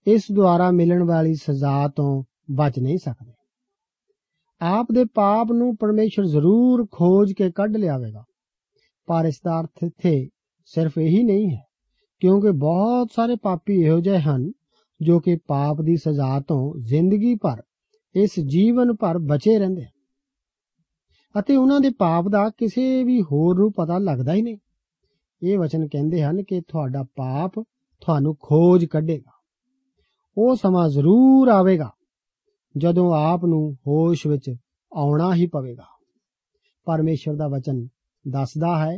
ਇਸ 0.08 0.24
ਦੁਆਰਾ 0.34 0.72
ਮਿਲਣ 0.72 1.04
ਵਾਲੀ 1.04 1.36
ਸਜ਼ਾ 1.36 1.88
ਤੋਂ 1.88 2.24
ਬਚ 2.52 2.80
ਨਹੀਂ 2.80 2.98
ਸਕਦੇ। 2.98 3.31
ਆਪ 4.62 4.92
ਦੇ 4.92 5.04
ਪਾਪ 5.06 5.52
ਨੂੰ 5.52 5.76
ਪਰਮੇਸ਼ਰ 5.76 6.26
ਜ਼ਰੂਰ 6.26 6.86
ਖੋਜ 6.92 7.32
ਕੇ 7.34 7.50
ਕੱਢ 7.52 7.78
ਲਿਆਵੇਗਾ। 7.78 8.24
ਪਰ 9.08 9.26
ਇਸ 9.26 9.40
ਦਾ 9.46 9.60
ਅਰਥ 9.60 9.84
ਇੱਥੇ 9.84 10.28
ਸਿਰਫ 10.66 10.98
ਇਹੀ 10.98 11.24
ਨਹੀਂ 11.24 11.50
ਹੈ, 11.52 11.62
ਕਿਉਂਕਿ 12.22 12.52
ਬਹੁਤ 12.52 13.12
ਸਾਰੇ 13.16 13.36
ਪਾਪੀ 13.36 13.82
ਇਹੋ 13.82 14.00
ਜਿਹੇ 14.00 14.20
ਹਨ 14.20 14.52
ਜੋ 15.02 15.20
ਕਿ 15.20 15.36
ਪਾਪ 15.48 15.82
ਦੀ 15.82 15.96
ਸਜ਼ਾ 15.98 16.40
ਤੋਂ 16.40 16.74
ਜ਼ਿੰਦਗੀ 16.86 17.34
ਭਰ 17.36 17.62
ਇਸ 18.16 18.40
ਜੀਵਨ 18.40 18.94
ਭਰ 18.94 19.18
ਬਚੇ 19.20 19.58
ਰਹਿੰਦੇ 19.60 19.82
ਹਨ। 19.82 20.00
ਅਤੇ 21.36 21.56
ਉਹਨਾਂ 21.56 21.80
ਦੇ 21.80 21.90
ਪਾਪ 21.90 22.28
ਦਾ 22.28 22.50
ਕਿਸੇ 22.50 23.04
ਵੀ 23.04 23.22
ਹੋਰ 23.22 23.60
ਨੂੰ 23.60 23.72
ਪਤਾ 23.72 23.98
ਲੱਗਦਾ 23.98 24.34
ਹੀ 24.34 24.42
ਨਹੀਂ। 24.42 24.58
ਇਹ 25.42 25.58
ਵਚਨ 25.60 25.88
ਕਹਿੰਦੇ 25.88 26.24
ਹਨ 26.24 26.44
ਕਿ 26.44 26.62
ਤੁਹਾਡਾ 26.62 27.04
ਪਾਪ 27.16 27.60
ਤੁਹਾਨੂੰ 28.02 28.36
ਖੋਜ 28.40 28.86
ਕੱਢੇਗਾ। 28.86 29.32
ਉਹ 30.38 30.56
ਸਮਾਂ 30.56 30.88
ਜ਼ਰੂਰ 30.90 31.50
ਆਵੇਗਾ 31.50 31.90
ਜਦੋਂ 32.76 33.12
ਆਪ 33.14 33.46
ਨੂੰ 33.46 33.74
ਹੋਸ਼ 33.88 34.26
ਵਿੱਚ 34.28 34.50
ਆਉਣਾ 34.92 35.34
ਹੀ 35.36 35.48
ਪਵੇਗਾ। 35.48 35.86
ਪਰਮੇਸ਼ਰ 36.88 37.36
ਦਾ 37.36 37.48
ਵਚਨ 37.48 37.88
ਦੱਸਦਾ 38.26 38.78
ਹੈ 38.80 38.98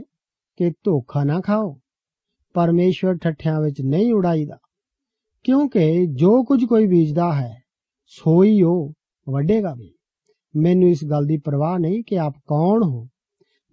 ਕਿ 0.59 0.69
ਧੋਖਾ 0.83 1.23
ਨਾ 1.23 1.39
ਖਾਓ। 1.39 1.73
ਪਰਮੇਸ਼ਰ 2.55 3.17
ਠੱਠਿਆਂ 3.17 3.61
ਵਿੱਚ 3.61 3.81
ਨਹੀਂ 3.81 4.13
ਉਡਾਈਦਾ, 4.13 4.57
ਕਿਉਂਕਿ 5.45 6.05
ਜੋ 6.07 6.43
ਕੁਝ 6.43 6.63
ਕੋਈ 6.65 6.87
ਬੀਜਦਾ 6.87 7.31
ਹੈ, 7.33 7.53
ਸੋਈ 8.11 8.61
ਉਹ 8.61 8.93
ਵੱਡੇਗਾ 9.27 9.73
ਵੀ। 9.73 9.93
ਮੈਨੂੰ 10.55 10.89
ਇਸ 10.89 11.03
ਗੱਲ 11.05 11.25
ਦੀ 11.25 11.37
ਪਰਵਾਹ 11.37 11.77
ਨਹੀਂ 11.79 12.03
ਕਿ 12.03 12.19
ਆਪ 12.19 12.33
ਕੌਣ 12.47 12.83
ਹੋ, 12.83 13.07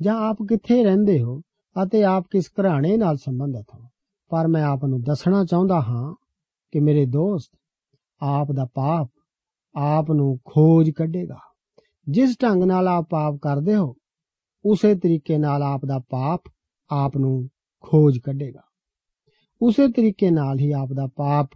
ਜਾਂ 0.00 0.16
ਆਪ 0.20 0.42
ਕਿੱਥੇ 0.48 0.82
ਰਹਿੰਦੇ 0.84 1.20
ਹੋ 1.22 1.40
ਅਤੇ 1.76 2.02
ਆਪ 2.04 2.26
ਕਿਸ 2.30 2.50
ਘਰਾਣੇ 2.50 2.96
ਨਾਲ 2.96 3.16
ਸੰਬੰਧਿਤ 3.16 3.74
ਹੋ। 3.74 3.86
ਪਰ 4.30 4.48
ਮੈਂ 4.48 4.64
ਆਪ 4.64 4.84
ਨੂੰ 4.84 5.00
ਦੱਸਣਾ 5.02 5.44
ਚਾਹੁੰਦਾ 5.44 5.80
ਹਾਂ 5.80 6.14
ਕਿ 6.72 6.80
ਮੇਰੇ 6.80 7.06
ਦੋਸਤ 7.06 7.50
ਆਪ 8.20 8.52
ਦਾ 8.52 8.66
ਪਾਪ 8.74 9.10
ਆਪ 9.74 10.10
ਨੂੰ 10.12 10.38
ਖੋਜ 10.44 10.90
ਕੱਢੇਗਾ। 10.90 11.38
ਜਿਸ 12.08 12.36
ਢੰਗ 12.42 12.62
ਨਾਲ 12.62 12.88
ਆਪ 12.88 13.06
ਪਾਪ 13.10 13.36
ਕਰਦੇ 13.42 13.76
ਹੋ, 13.76 13.94
ਉਸੇ 14.64 14.94
ਤਰੀਕੇ 14.94 15.38
ਨਾਲ 15.38 15.62
ਆਪ 15.62 15.84
ਦਾ 15.86 15.98
ਪਾਪ 15.98 16.42
ਆਪ 16.90 17.16
ਨੂੰ 17.16 17.48
ਖੋਜ 17.80 18.18
ਕੱਢੇਗਾ। 18.18 18.62
ਉਸੇ 19.62 19.88
ਤਰੀਕੇ 19.88 20.30
ਨਾਲ 20.30 20.58
ਹੀ 20.58 20.72
ਆਪ 20.72 20.88
ਦਾ 20.92 21.06
ਪਾਪ 21.06 21.50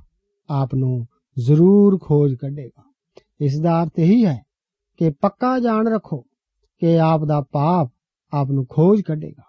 ਆਪ 0.51 0.75
ਨੂੰ 0.75 1.07
ਜ਼ਰੂਰ 1.39 1.99
ਖੋਜ 2.03 2.35
ਕੱਢੇਗਾ। 2.35 2.93
ਇਸ 3.41 3.61
ਦਾ 3.61 3.83
ਅਰਥ 3.83 3.99
ਇਹੀ 3.99 4.25
ਹੈ 4.25 4.43
ਕਿ 4.97 5.11
ਪੱਕਾ 5.11 5.59
ਜਾਣ 5.59 5.89
ਰੱਖੋ 5.89 6.25
ਕਿ 6.79 7.01
ਆਪ 7.01 7.25
ਦਾ 7.25 7.41
ਪਾਪ 7.41 7.93
ਆਪ 8.33 8.51
ਨੂੰ 8.51 8.67
ਖੋਜ 8.67 9.01
ਕੱਢੇਗਾ। 9.01 9.43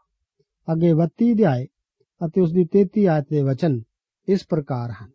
ਅੱਗੇ 0.73 0.93
32 0.93 1.33
ਅਧਿਆਏ 1.33 1.65
ਅਤੇ 2.25 2.41
ਉਸ 2.41 2.51
ਦੀ 2.51 2.65
33 2.65 3.07
ਆਇਤ 3.07 3.25
ਦੇ 3.29 3.41
ਵਚਨ 3.41 3.81
ਇਸ 4.27 4.45
ਪ੍ਰਕਾਰ 4.49 4.91
ਹਨ। 4.91 5.11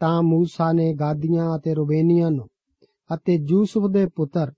ਤਾਂ 0.00 0.22
ਮੂਸਾ 0.22 0.72
ਨੇ 0.72 0.94
ਗਾਦੀਆਂ 0.94 1.56
ਅਤੇ 1.56 1.74
ਰੁਬੇਨੀਆਂ 1.74 2.30
ਨੂੰ 2.30 2.48
ਅਤੇ 3.14 3.34
ਯੂਸਫ 3.50 3.86
ਦੇ 3.90 4.06
ਪੁੱਤਰ 4.06 4.52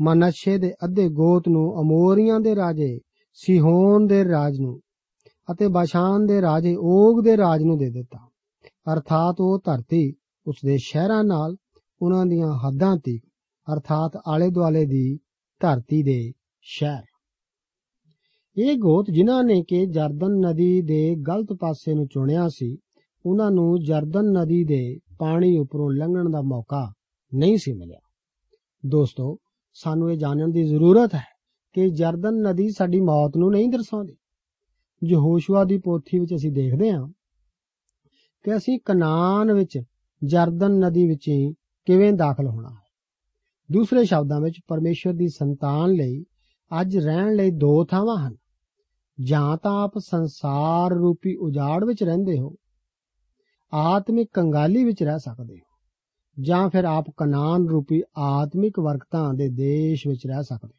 ਮਨਸ਼ੇ 0.00 0.58
ਦੇ 0.58 0.72
ਅੱਧੇ 0.84 1.08
ਗੋਤ 1.08 1.48
ਨੂੰ 1.48 1.80
ਅਮੋਰੀਆਂ 1.80 2.40
ਦੇ 2.40 2.56
ਰਾਜੇ 2.56 3.00
ਸਿਹੋਨ 3.32 4.06
ਦੇ 4.06 4.24
ਰਾਜ 4.24 4.58
ਨੂੰ 4.60 4.80
ਅਤੇ 5.52 5.68
ਬਾਸ਼ਾਨ 5.68 6.26
ਦੇ 6.26 6.40
ਰਾਜੇ 6.42 6.76
ਓਗ 6.76 7.22
ਦੇ 7.24 7.36
ਰਾਜ 7.36 7.62
ਨੂੰ 7.62 7.78
ਦੇ 7.78 7.90
ਦਿੱਤਾ। 7.90 8.18
ਅਰਥਾਤ 8.92 9.40
ਉਹ 9.40 9.58
ਧਰਤੀ 9.64 10.14
ਉਸ 10.46 10.56
ਦੇ 10.64 10.76
ਸ਼ਹਿਰਾਂ 10.78 11.24
ਨਾਲ 11.24 11.56
ਉਹਨਾਂ 12.02 12.26
ਦੀਆਂ 12.26 12.52
ਹੱਦਾਂ 12.58 12.96
ਤੀਕ 12.96 13.22
ਅਰਥਾਤ 13.72 14.16
ਆਲੇ 14.26 14.50
ਦੁਆਲੇ 14.50 14.84
ਦੀ 14.86 15.18
ਧਰਤੀ 15.60 16.02
ਦੇ 16.02 16.32
ਸ਼ਹਿਰ। 16.60 17.02
ਇਹ 18.56 18.76
ਗੋਤ 18.78 19.10
ਜਿਨ੍ਹਾਂ 19.10 19.44
ਨੇ 19.44 19.62
ਕਿ 19.62 19.86
ਜਰਦਨ 19.86 20.38
ਨਦੀ 20.38 20.80
ਦੇ 20.82 21.14
ਗਲਤ 21.16 21.52
ਪਾਸੇ 21.52 21.94
ਨੂੰ 21.94 22.06
ਚੁਣਿਆ 22.06 22.48
ਸੀ, 22.48 22.78
ਉਹਨਾਂ 23.26 23.50
ਨੂੰ 23.50 23.78
ਜਰਦਨ 23.80 24.30
ਨਦੀ 24.32 24.64
ਦੇ 24.64 24.98
ਪਾਣੀ 25.18 25.58
ਉੱਪਰੋਂ 25.58 25.90
ਲੰਘਣ 25.90 26.30
ਦਾ 26.30 26.42
ਮੌਕਾ 26.42 26.92
ਨਹੀਂ 27.34 27.56
ਸੀ 27.58 27.72
ਮਿਲਿਆ। 27.72 27.98
ਦੋਸਤੋ, 28.86 29.36
ਸਾਨੂੰ 29.76 30.12
ਇਹ 30.12 30.18
ਜਾਣਨ 30.18 30.50
ਦੀ 30.50 30.64
ਜ਼ਰੂਰਤ 30.64 31.14
ਹੈ 31.14 31.24
ਕਿ 31.74 31.88
ਜਰਦਨ 31.90 32.40
ਨਦੀ 32.42 32.68
ਸਾਡੀ 32.70 33.00
ਮੌਤ 33.00 33.36
ਨੂੰ 33.36 33.50
ਨਹੀਂ 33.50 33.68
ਦਰਸਾਉਂਦੀ। 33.68 34.16
ਯਹੋਸ਼ੂਆ 35.04 35.64
ਦੀ 35.64 35.78
ਪੋਥੀ 35.78 36.18
ਵਿੱਚ 36.18 36.34
ਅਸੀਂ 36.34 36.52
ਦੇਖਦੇ 36.52 36.92
ਹਾਂ 36.92 37.08
ਕਿ 38.44 38.56
ਅਸੀਂ 38.56 38.78
ਕਨਾਨ 38.84 39.52
ਵਿੱਚ 39.52 39.78
ਜਰਦਨ 40.24 40.78
ਨਦੀ 40.78 41.06
ਵਿੱਚ 41.06 41.30
ਕਿਵੇਂ 41.86 42.12
ਦਾਖਲ 42.12 42.46
ਹੋਣਾ 42.46 42.70
ਹੈ। 42.70 42.84
ਦੂਸਰੇ 43.72 44.04
ਸ਼ਬਦਾਂ 44.04 44.40
ਵਿੱਚ 44.40 44.60
ਪਰਮੇਸ਼ਰ 44.68 45.12
ਦੀ 45.12 45.28
ਸੰਤਾਨ 45.28 45.90
ਲਈ 45.90 46.24
ਅੱਜ 46.80 46.96
ਰਹਿਣ 46.96 47.34
ਲਈ 47.34 47.50
ਦੋ 47.50 47.84
ਥਾਵਾਂ 47.84 48.16
ਹਨ। 48.16 48.36
ਜਾਂ 49.20 49.56
ਤਾਂ 49.56 49.84
ਆਪ 49.84 49.98
ਸੰਸਾਰ 49.98 50.92
ਰੂਪੀ 50.92 51.34
ਉਜਾੜ 51.36 51.84
ਵਿੱਚ 51.84 52.02
ਰਹਿੰਦੇ 52.02 52.38
ਹੋ, 52.38 52.54
ਆਤਮਿਕ 53.72 54.28
ਕੰਗਾਲੀ 54.32 54.84
ਵਿੱਚ 54.84 55.02
ਰਹਿ 55.02 55.18
ਸਕਦੇ 55.18 55.54
ਹੋ। 55.54 55.75
ਜਾਂ 56.40 56.70
ਫਿਰ 56.70 56.84
ਆਪ 56.84 57.04
ਕਨਾਨ 57.16 57.68
ਰੂਪੀ 57.68 58.02
ਆਤਮਿਕ 58.16 58.78
ਵਰਕਤਾਂ 58.78 59.34
ਦੇ 59.34 59.48
ਦੇਸ਼ 59.48 60.06
ਵਿੱਚ 60.06 60.26
ਰਹਿ 60.26 60.42
ਸਕਦੇ 60.42 60.74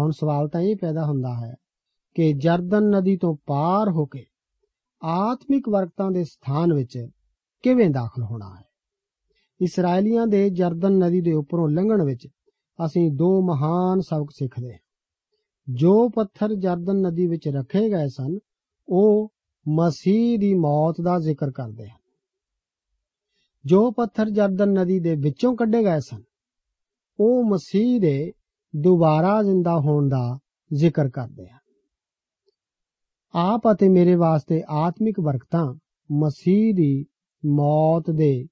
ਹੁਣ 0.00 0.10
ਸਵਾਲ 0.10 0.48
ਤਾਂ 0.48 0.60
ਇਹ 0.60 0.76
ਪੈਦਾ 0.76 1.06
ਹੁੰਦਾ 1.06 1.34
ਹੈ 1.34 1.54
ਕਿ 2.14 2.32
ਜਰਦਨ 2.32 2.82
ਨਦੀ 2.82 3.16
ਤੋਂ 3.16 3.36
ਪਾਰ 3.46 3.90
ਹੋ 3.90 4.06
ਕੇ 4.06 4.26
ਆਤਮਿਕ 5.02 5.68
ਵਰਕਤਾਂ 5.68 6.10
ਦੇ 6.10 6.24
ਸਥਾਨ 6.24 6.72
ਵਿੱਚ 6.72 7.08
ਕਿਵੇਂ 7.62 7.90
ਦਾਖਲ 7.90 8.22
ਹੋਣਾ 8.22 8.54
ਹੈ? 8.58 8.64
ਇਸرائیਲੀਆਂ 9.60 10.26
ਦੇ 10.26 10.50
ਜਰਦਨ 10.50 10.92
ਨਦੀ 10.92 11.20
ਦੇ 11.20 11.32
ਉੱਪਰੋਂ 11.32 11.68
ਲੰਘਣ 11.68 12.02
ਵਿੱਚ 12.02 12.28
ਅਸੀਂ 12.86 13.10
ਦੋ 13.10 13.42
ਮਹਾਨ 13.42 14.00
ਸਬਕ 14.00 14.30
ਸਿੱਖਦੇ 14.30 14.72
ਹਾਂ। 14.72 14.78
ਜੋ 15.70 16.08
ਪੱਥਰ 16.08 16.54
ਜਰਦਨ 16.54 16.96
ਨਦੀ 17.00 17.26
ਵਿੱਚ 17.26 17.48
ਰੱਖੇ 17.48 17.88
ਗਏ 17.90 18.08
ਸਨ, 18.08 18.38
ਉਹ 18.88 19.32
ਮਸੀਹ 19.68 20.38
ਦੀ 20.38 20.54
ਮੌਤ 20.54 21.00
ਦਾ 21.00 21.18
ਜ਼ਿਕਰ 21.18 21.50
ਕਰਦੇ 21.50 21.88
ਹਨ। 21.88 21.97
ਜੋ 23.64 23.90
ਪੱਥਰ 23.90 24.30
ਜਰਦਨ 24.30 24.68
ਨਦੀ 24.68 24.98
ਦੇ 25.00 25.14
ਵਿੱਚੋਂ 25.14 25.54
ਕੱਢੇ 25.56 25.82
ਗਏ 25.84 26.00
ਸਨ, 26.00 26.22
ਉਹ 27.20 27.44
ਮਸੀਹ 27.44 28.00
ਦੇ 28.00 28.32
ਦੁਬਾਰਾ 28.76 29.42
ਜ਼ਿੰਦਾ 29.42 29.78
ਹੋਣ 29.78 30.08
ਦਾ 30.08 30.38
ਜ਼ਿਕਰ 30.72 31.08
ਕਰਦੇ 31.08 31.48
ਹਨ। 31.48 31.58
ਆਪ 33.34 33.62
ਅਤੇ 33.72 33.88
ਮੇਰੇ 33.88 34.14
ਵਾਸਤੇ 34.14 34.62
ਆਤਮਿਕ 34.68 35.20
ਬਰਕਤਾਂ 35.20 35.74
ਮਸੀਹ 36.10 36.74
ਦੀ 36.74 37.06
ਮੌਤ 37.46 38.10
ਦੇ 38.10 38.46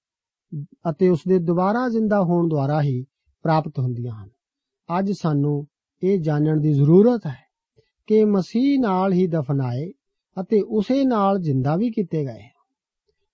ਅਤੇ 0.91 1.09
ਉਸ 1.09 1.21
ਦੇ 1.29 1.39
ਦੁਬਾਰਾ 1.39 1.89
ਜ਼ਿੰਦਾ 1.89 2.21
ਹੋਣ 2.23 2.49
ਦੁਆਰਾ 2.49 2.83
ਹੀ 2.83 3.05
ਪ੍ਰਾਪਤ 3.43 3.79
ਹੁੰਦੀਆਂ 3.79 4.15
ਹਨ। 4.15 4.29
ਅੱਜ 4.89 5.13
ਸਾਨੂੰ 5.13 5.67
ਇਹ 6.03 6.19
ਜਾਣਨ 6.21 6.61
ਦੀ 6.61 6.73
ਜ਼ਰੂਰਤ 6.73 7.27
ਹੈ 7.27 7.45
ਕਿ 8.07 8.25
ਮਸੀਹ 8.25 8.81
ਨਾਲ 8.81 9.13
ਹੀ 9.13 9.27
ਦਫਨਾਏ 9.27 9.91
ਅਤੇ 10.37 10.61
ਉਸੇ 10.61 11.05
ਨਾਲ 11.05 11.39
ਜ਼ਿੰਦਾ 11.41 11.77
ਵੀ 11.77 11.91
ਕੀਤੇ 11.91 12.25
ਗਏ 12.25 12.49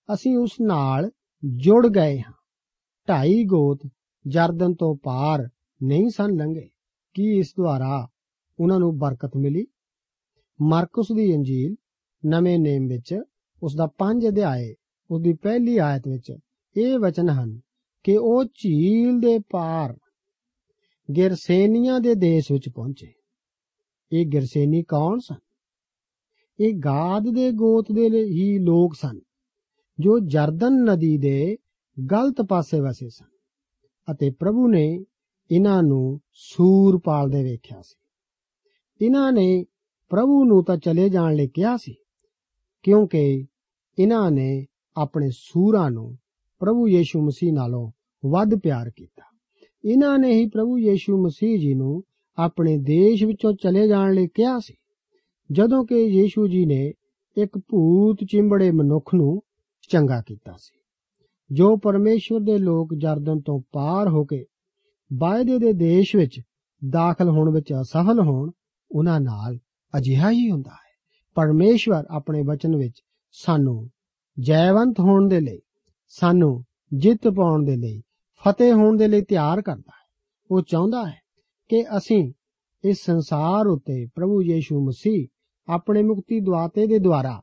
ਅਸੀਂ 0.09 0.37
ਉਸ 0.37 0.53
ਨਾਲ 0.61 1.11
ਜੁੜ 1.45 1.87
ਗਏ 1.87 2.19
ਹਾਂ। 2.19 2.33
ਢਾਈ 3.09 3.45
ਗੋਤ 3.45 3.79
ਜਰਦਨ 4.27 4.75
ਤੋਂ 4.75 4.97
ਪਾਰ 4.97 5.49
ਨਹੀਂ 5.83 6.11
ਸਨ 6.11 6.31
ਲੰਘੇ। 6.31 6.69
ਕੀ 7.15 7.39
ਇਸ 7.39 7.55
ਦੁਆਰਾ 7.57 8.09
ਉਹਨਾਂ 8.61 8.79
ਨੂੰ 8.79 8.99
ਬਰਕਤ 8.99 9.37
ਮਿਲੀ? 9.37 9.67
ਮਰਕਸ 10.63 11.07
ਦੀ 11.17 11.31
ਇੰਜੀਲ 11.31 11.77
ਨਵੇਂ 12.27 12.59
ਨੇਮ 12.59 12.87
ਵਿੱਚ 12.87 13.21
ਉਸ 13.63 13.77
ਦਾ 13.77 13.87
5 13.99 14.29
ਅਧਿਆਏ, 14.29 14.75
ਉਸ 15.11 15.21
ਦੀ 15.21 15.33
ਪਹਿਲੀ 15.33 15.77
ਆਇਤ 15.77 16.09
ਵਿੱਚ 16.09 16.33
ਇਹ 16.77 16.99
ਵਚਨ 16.99 17.29
ਹਨ 17.29 17.61
ਕਿ 18.05 18.17
ਉਹ 18.17 18.45
ਝੀਲ 18.45 19.21
ਦੇ 19.21 19.39
ਪਾਰ 19.39 19.99
ਗਿਰਸੇਨੀਆਂ 21.17 22.01
ਦੇ 22.01 22.15
ਦੇਸ਼ 22.15 22.53
ਵਿੱਚ 22.53 22.69
ਪਹੁੰਚੇ। 22.69 23.13
ਇਹ 24.13 24.27
ਗਿਰਸੇਨੀ 24.27 24.83
ਕੌਣ 24.83 25.19
ਸਨ? 25.19 25.37
ਇਹ 26.61 26.75
ਗਾਦ 26.75 27.23
ਦੇ 27.23 27.51
ਗੋਤ 27.51 27.87
ਦੇ 27.93 28.07
ਹੀ 28.25 28.59
ਲੋਕ 28.59 28.95
ਸਨ। 28.95 29.21
ਜੋ 30.03 30.19
ਜਰਦਨ 30.27 30.83
ਨਦੀ 30.85 31.17
ਦੇ 31.19 31.57
ਗਲਤ 32.11 32.41
ਪਾਸੇ 32.49 32.81
ਵਸੇ 32.81 33.09
ਸਨ 33.09 33.31
ਅਤੇ 34.09 34.31
ਪ੍ਰਭੂ 34.31 34.69
ਨੇ 34.69 35.05
ਇਹਨਾਂ 35.51 35.83
ਨੂੰ 35.83 36.21
ਸੂਰ 36.33 36.99
ਪਾਲਦੇ 37.05 37.43
ਵੇਖਿਆ 37.45 37.81
ਸੀ। 37.81 39.05
ਇਹਨਾਂ 39.05 39.33
ਨੇ 39.33 39.65
ਪ੍ਰਭੂ 40.09 40.45
ਨੂੰ 40.45 40.65
ਤਾਂ 40.65 40.77
ਚਲੇ 40.77 41.09
ਜਾਣ 41.09 41.35
ਲਈ 41.35 41.49
ਕਿਹਾ 41.49 41.77
ਸੀ, 41.77 41.95
ਕਿਉਂਕਿ 42.83 43.47
ਇਹਨਾਂ 43.99 44.31
ਨੇ 44.31 44.67
ਆਪਣੇ 44.97 45.31
ਸੂਰਾਂ 45.31 45.91
ਨੂੰ 45.91 46.17
ਪ੍ਰਭੂ 46.59 46.89
ਯੀਸ਼ੂ 46.89 47.21
ਮਸੀਹ 47.23 47.53
ਨਾਲੋਂ 47.53 47.91
ਵੱਧ 48.23 48.55
ਪਿਆਰ 48.55 48.91
ਕੀਤਾ। 48.91 49.23
ਇਹਨਾਂ 49.85 50.19
ਨੇ 50.19 50.33
ਹੀ 50.33 50.49
ਪ੍ਰਭੂ 50.49 50.79
ਯੀਸ਼ੂ 50.79 51.23
ਮਸੀਹ 51.25 51.59
ਜੀ 51.59 51.75
ਨੂੰ 51.75 52.03
ਆਪਣੇ 52.39 52.77
ਦੇਸ਼ 52.79 53.25
ਵਿੱਚੋਂ 53.25 53.53
ਚਲੇ 53.53 53.87
ਜਾਣ 53.89 54.13
ਲਈ 54.15 54.27
ਕਿਹਾ 54.27 54.59
ਸੀ। 54.59 54.75
ਜਦੋਂ 55.51 55.85
ਕਿ 55.85 56.03
ਯੀਸ਼ੂ 56.03 56.47
ਜੀ 56.49 56.65
ਨੇ 56.67 56.93
ਇੱਕ 57.37 57.59
ਭੂਤ 57.59 58.25
ਚਿੰਬੜੇ 58.31 58.71
ਮਨੁੱਖ 58.71 59.15
ਨੂੰ 59.15 59.41
ਚੰਗਾ 59.89 60.23
ਕੀਤਾ 60.27 60.57
ਸੀ। 60.59 60.79
ਜੋ 61.53 61.77
ਪਰਮੇਸ਼ਵਰ 61.77 62.41
ਦੇ 62.41 62.59
ਲੋਕ 62.59 62.95
ਜਰਦਨ 62.95 63.41
ਤੋਂ 63.41 63.61
ਪਾਰ 63.73 64.09
ਹੋ 64.09 64.25
ਕੇ 64.25 64.45
ਵਾਅਦੇ 65.19 65.59
ਦੇ 65.59 65.73
ਦੇਸ਼ 65.73 66.17
ਵਿੱਚ 66.17 66.41
ਦਾਖਲ 66.89 67.29
ਹੋਣ 67.29 67.51
ਵਿੱਚ 67.51 67.73
ਅਸਫਲ 67.73 68.21
ਹੋਣ, 68.21 68.51
ਉਹਨਾਂ 68.93 69.21
ਨਾਲ 69.21 69.59
ਅਜਿਹਾ 69.99 70.31
ਹੀ 70.31 70.51
ਹੁੰਦਾ 70.51 70.71
ਹੈ। 70.71 71.19
ਪਰਮੇਸ਼ਵਰ 71.35 72.05
ਆਪਣੇ 72.11 72.43
ਵਚਨ 72.43 72.77
ਵਿੱਚ 72.77 73.03
ਸਾਨੂੰ 73.33 73.91
ਜੈਵੰਤ 74.41 75.01
ਹੋਣ 75.01 75.29
ਦੇ 75.29 75.41
ਲਈ, 75.41 75.61
ਸਾਨੂੰ 76.09 76.65
ਜਿੱਤ 76.93 77.29
ਪਾਉਣ 77.29 77.65
ਦੇ 77.65 77.77
ਲਈ, 77.77 78.03
ਫਤਿਹ 78.45 78.73
ਹੋਣ 78.73 78.97
ਦੇ 78.97 79.09
ਲਈ 79.09 79.23
ਤਿਆਰ 79.23 79.63
ਕਰਦਾ 79.63 79.91
ਹੈ। 79.91 80.03
ਉਹ 80.51 80.63
ਚਾਹੁੰਦਾ 80.63 81.07
ਹੈ 81.07 81.21
ਕਿ 81.69 81.85
ਅਸੀਂ 81.97 82.33
ਇਸ 82.85 83.05
ਸੰਸਾਰ 83.05 83.67
ਉੱਤੇ 83.67 84.07
ਪ੍ਰਭੂ 84.15 84.43
ਯੀਸ਼ੂ 84.43 84.87
ਮਸੀਹ 84.87 85.27
ਆਪਣੇ 85.69 86.03
ਮੁਕਤੀ 86.03 86.41
ਦਵਾਤੇ 86.41 86.87
ਦੇ 86.87 86.99
ਦੁਆਰਾ 86.99 87.43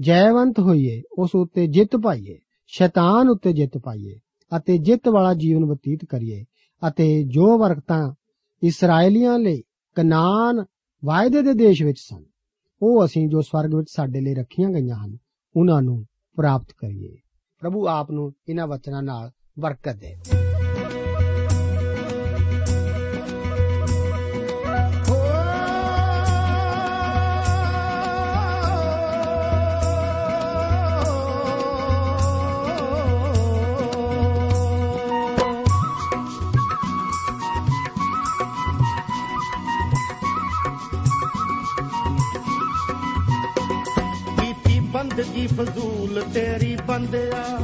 ਜੈਵੰਤ 0.00 0.58
ਹੋਈਏ, 0.58 1.02
ਉਸ 1.18 1.30
ਉੱਤੇ 1.34 1.66
ਜਿੱਤ 1.66 1.96
ਪਾਈਏ, 1.96 2.38
ਸ਼ੈਤਾਨ 2.66 3.28
ਉੱਤੇ 3.28 3.52
ਜਿੱਤ 3.52 3.78
ਪਾਈਏ, 3.78 4.18
ਅਤੇ 4.56 4.78
ਜਿੱਤ 4.78 5.08
ਵਾਲਾ 5.08 5.34
ਜੀਵਨ 5.34 5.64
ਬਤੀਤ 5.64 6.04
ਕਰੀਏ, 6.04 6.44
ਅਤੇ 6.88 7.24
ਜੋ 7.24 7.58
ਵਰਕਤਾਂ 7.58 8.14
ਇਸرائیਲੀਆਂ 8.62 9.38
ਲਈ 9.38 9.62
ਕਨਾਨ 9.94 10.64
ਵਾਅਦੇ 11.04 11.42
ਦੇ 11.42 11.52
ਦੇਸ਼ 11.52 11.82
ਵਿੱਚ 11.82 11.98
ਸਨ, 11.98 12.24
ਉਹ 12.82 13.04
ਅਸੀਂ 13.04 13.28
ਜੋ 13.28 13.40
ਸਵਰਗ 13.40 13.74
ਵਿੱਚ 13.74 13.88
ਸਾਡੇ 13.90 14.20
ਲਈ 14.20 14.34
ਰੱਖੀਆਂ 14.34 14.70
ਗਈਆਂ 14.70 14.96
ਹਨ, 14.96 15.18
ਉਹਨਾਂ 15.56 15.82
ਨੂੰ 15.82 16.06
ਪ੍ਰਾਪਤ 16.36 16.72
ਕਰੀਏ। 16.72 17.16
ਪ੍ਰਭੂ 17.60 17.86
ਆਪ 17.88 18.10
ਨੂੰ 18.10 18.32
ਇਹਨਾਂ 18.48 18.66
ਵਚਨਾਂ 18.66 19.02
ਨਾਲ 19.02 19.30
ਬਰਕਤ 19.58 19.96
ਦੇ। 19.96 20.45
ਬੰਦਗੀ 45.16 45.46
ਫਜ਼ੂਲ 45.46 46.24
ਤੇਰੀ 46.34 46.78
ਬੰਦਿਆ? 46.86 47.58